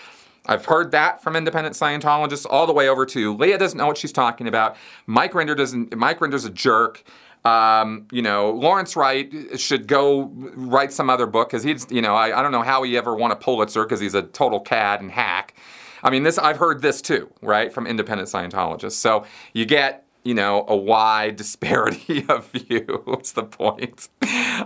I've 0.44 0.66
heard 0.66 0.92
that 0.92 1.22
from 1.22 1.36
independent 1.36 1.74
Scientologists 1.74 2.46
all 2.48 2.66
the 2.66 2.72
way 2.74 2.86
over 2.88 3.06
to 3.06 3.34
Leah 3.34 3.56
doesn't 3.56 3.78
know 3.78 3.86
what 3.86 3.96
she's 3.96 4.12
talking 4.12 4.46
about. 4.46 4.76
Mike 5.06 5.32
Rinder 5.32 5.56
doesn't. 5.56 5.96
Mike 5.96 6.18
Rinder's 6.18 6.44
a 6.44 6.50
jerk. 6.50 7.02
Um, 7.46 8.08
you 8.12 8.20
know, 8.20 8.50
Lawrence 8.50 8.94
Wright 8.94 9.32
should 9.58 9.86
go 9.86 10.30
write 10.34 10.92
some 10.92 11.08
other 11.08 11.26
book 11.26 11.48
because 11.48 11.62
he's, 11.62 11.86
you 11.88 12.02
know, 12.02 12.14
I, 12.14 12.38
I 12.38 12.42
don't 12.42 12.52
know 12.52 12.62
how 12.62 12.82
he 12.82 12.96
ever 12.98 13.14
won 13.14 13.30
a 13.30 13.36
Pulitzer 13.36 13.84
because 13.84 14.00
he's 14.00 14.14
a 14.14 14.22
total 14.22 14.60
cad 14.60 15.00
and 15.00 15.10
hack. 15.10 15.54
I 16.02 16.10
mean, 16.10 16.24
this 16.24 16.36
I've 16.36 16.58
heard 16.58 16.82
this 16.82 17.00
too, 17.00 17.30
right, 17.40 17.72
from 17.72 17.86
independent 17.86 18.28
Scientologists. 18.28 18.92
So 18.92 19.24
you 19.54 19.64
get, 19.64 20.04
you 20.24 20.34
know, 20.34 20.66
a 20.68 20.76
wide 20.76 21.36
disparity 21.42 22.26
of 22.28 22.48
view. 22.48 23.02
What's 23.06 23.32
the 23.38 23.44
point? 23.44 24.08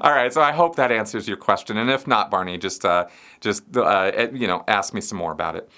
All 0.01 0.12
right, 0.12 0.32
so 0.32 0.40
I 0.40 0.53
hope 0.53 0.76
that 0.76 0.90
answers 0.90 1.28
your 1.28 1.36
question, 1.36 1.76
and 1.76 1.90
if 1.90 2.07
not, 2.07 2.30
Barney, 2.30 2.57
just, 2.57 2.84
uh, 2.84 3.07
just, 3.40 3.76
uh, 3.76 4.28
you 4.32 4.47
know, 4.47 4.64
ask 4.66 4.95
me 4.95 5.01
some 5.01 5.18
more 5.18 5.32
about 5.32 5.57
it. 5.57 5.70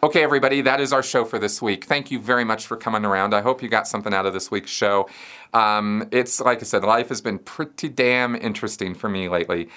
Okay, 0.00 0.22
everybody, 0.22 0.60
that 0.60 0.80
is 0.80 0.92
our 0.92 1.02
show 1.02 1.24
for 1.24 1.40
this 1.40 1.60
week. 1.60 1.84
Thank 1.84 2.12
you 2.12 2.20
very 2.20 2.44
much 2.44 2.66
for 2.66 2.76
coming 2.76 3.04
around. 3.04 3.34
I 3.34 3.40
hope 3.40 3.62
you 3.62 3.68
got 3.68 3.88
something 3.88 4.14
out 4.14 4.26
of 4.26 4.32
this 4.32 4.48
week's 4.48 4.70
show. 4.70 5.08
Um, 5.52 6.08
it's 6.12 6.40
like 6.40 6.60
I 6.60 6.64
said, 6.64 6.84
life 6.84 7.08
has 7.08 7.20
been 7.20 7.40
pretty 7.40 7.88
damn 7.88 8.36
interesting 8.36 8.94
for 8.94 9.08
me 9.08 9.28
lately, 9.28 9.68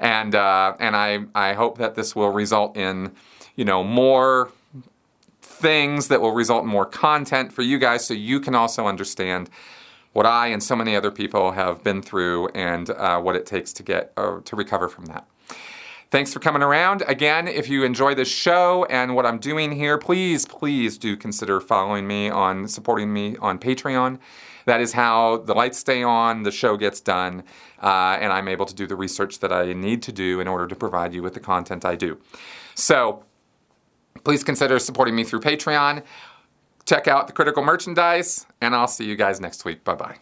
and 0.00 0.34
uh, 0.34 0.74
and 0.80 0.96
I 0.96 1.20
I 1.34 1.52
hope 1.52 1.78
that 1.78 1.94
this 1.94 2.16
will 2.16 2.30
result 2.30 2.76
in 2.76 3.12
you 3.54 3.64
know 3.64 3.84
more 3.84 4.50
things 5.42 6.08
that 6.08 6.20
will 6.20 6.32
result 6.32 6.64
in 6.64 6.70
more 6.70 6.86
content 6.86 7.52
for 7.52 7.62
you 7.62 7.78
guys, 7.78 8.04
so 8.04 8.14
you 8.14 8.40
can 8.40 8.56
also 8.56 8.88
understand 8.88 9.48
what 10.12 10.26
I 10.26 10.48
and 10.48 10.62
so 10.62 10.74
many 10.74 10.96
other 10.96 11.10
people 11.10 11.52
have 11.52 11.82
been 11.82 12.02
through 12.02 12.48
and 12.48 12.90
uh, 12.90 13.20
what 13.20 13.36
it 13.36 13.46
takes 13.46 13.72
to 13.74 13.82
get 13.82 14.12
uh, 14.16 14.40
to 14.44 14.56
recover 14.56 14.88
from 14.88 15.06
that. 15.06 15.26
Thanks 16.10 16.32
for 16.32 16.40
coming 16.40 16.62
around. 16.62 17.02
Again, 17.06 17.46
if 17.46 17.68
you 17.68 17.84
enjoy 17.84 18.14
this 18.14 18.30
show 18.30 18.86
and 18.88 19.14
what 19.14 19.26
I'm 19.26 19.38
doing 19.38 19.72
here, 19.72 19.98
please, 19.98 20.46
please 20.46 20.96
do 20.96 21.18
consider 21.18 21.60
following 21.60 22.06
me 22.06 22.30
on 22.30 22.66
supporting 22.66 23.12
me 23.12 23.36
on 23.36 23.58
Patreon. 23.58 24.18
That 24.64 24.80
is 24.80 24.94
how 24.94 25.38
the 25.38 25.54
lights 25.54 25.78
stay 25.78 26.02
on, 26.02 26.44
the 26.44 26.50
show 26.50 26.78
gets 26.78 27.00
done, 27.00 27.42
uh, 27.82 28.16
and 28.20 28.32
I'm 28.32 28.48
able 28.48 28.64
to 28.64 28.74
do 28.74 28.86
the 28.86 28.96
research 28.96 29.40
that 29.40 29.52
I 29.52 29.72
need 29.74 30.02
to 30.04 30.12
do 30.12 30.40
in 30.40 30.48
order 30.48 30.66
to 30.66 30.74
provide 30.74 31.12
you 31.12 31.22
with 31.22 31.34
the 31.34 31.40
content 31.40 31.84
I 31.84 31.94
do. 31.94 32.18
So, 32.74 33.24
please 34.24 34.42
consider 34.42 34.78
supporting 34.78 35.14
me 35.14 35.24
through 35.24 35.40
Patreon. 35.40 36.02
Check 36.88 37.06
out 37.06 37.26
the 37.26 37.34
critical 37.34 37.62
merchandise, 37.62 38.46
and 38.62 38.74
I'll 38.74 38.88
see 38.88 39.04
you 39.04 39.14
guys 39.14 39.42
next 39.42 39.66
week. 39.66 39.84
Bye 39.84 39.94
bye. 39.94 40.16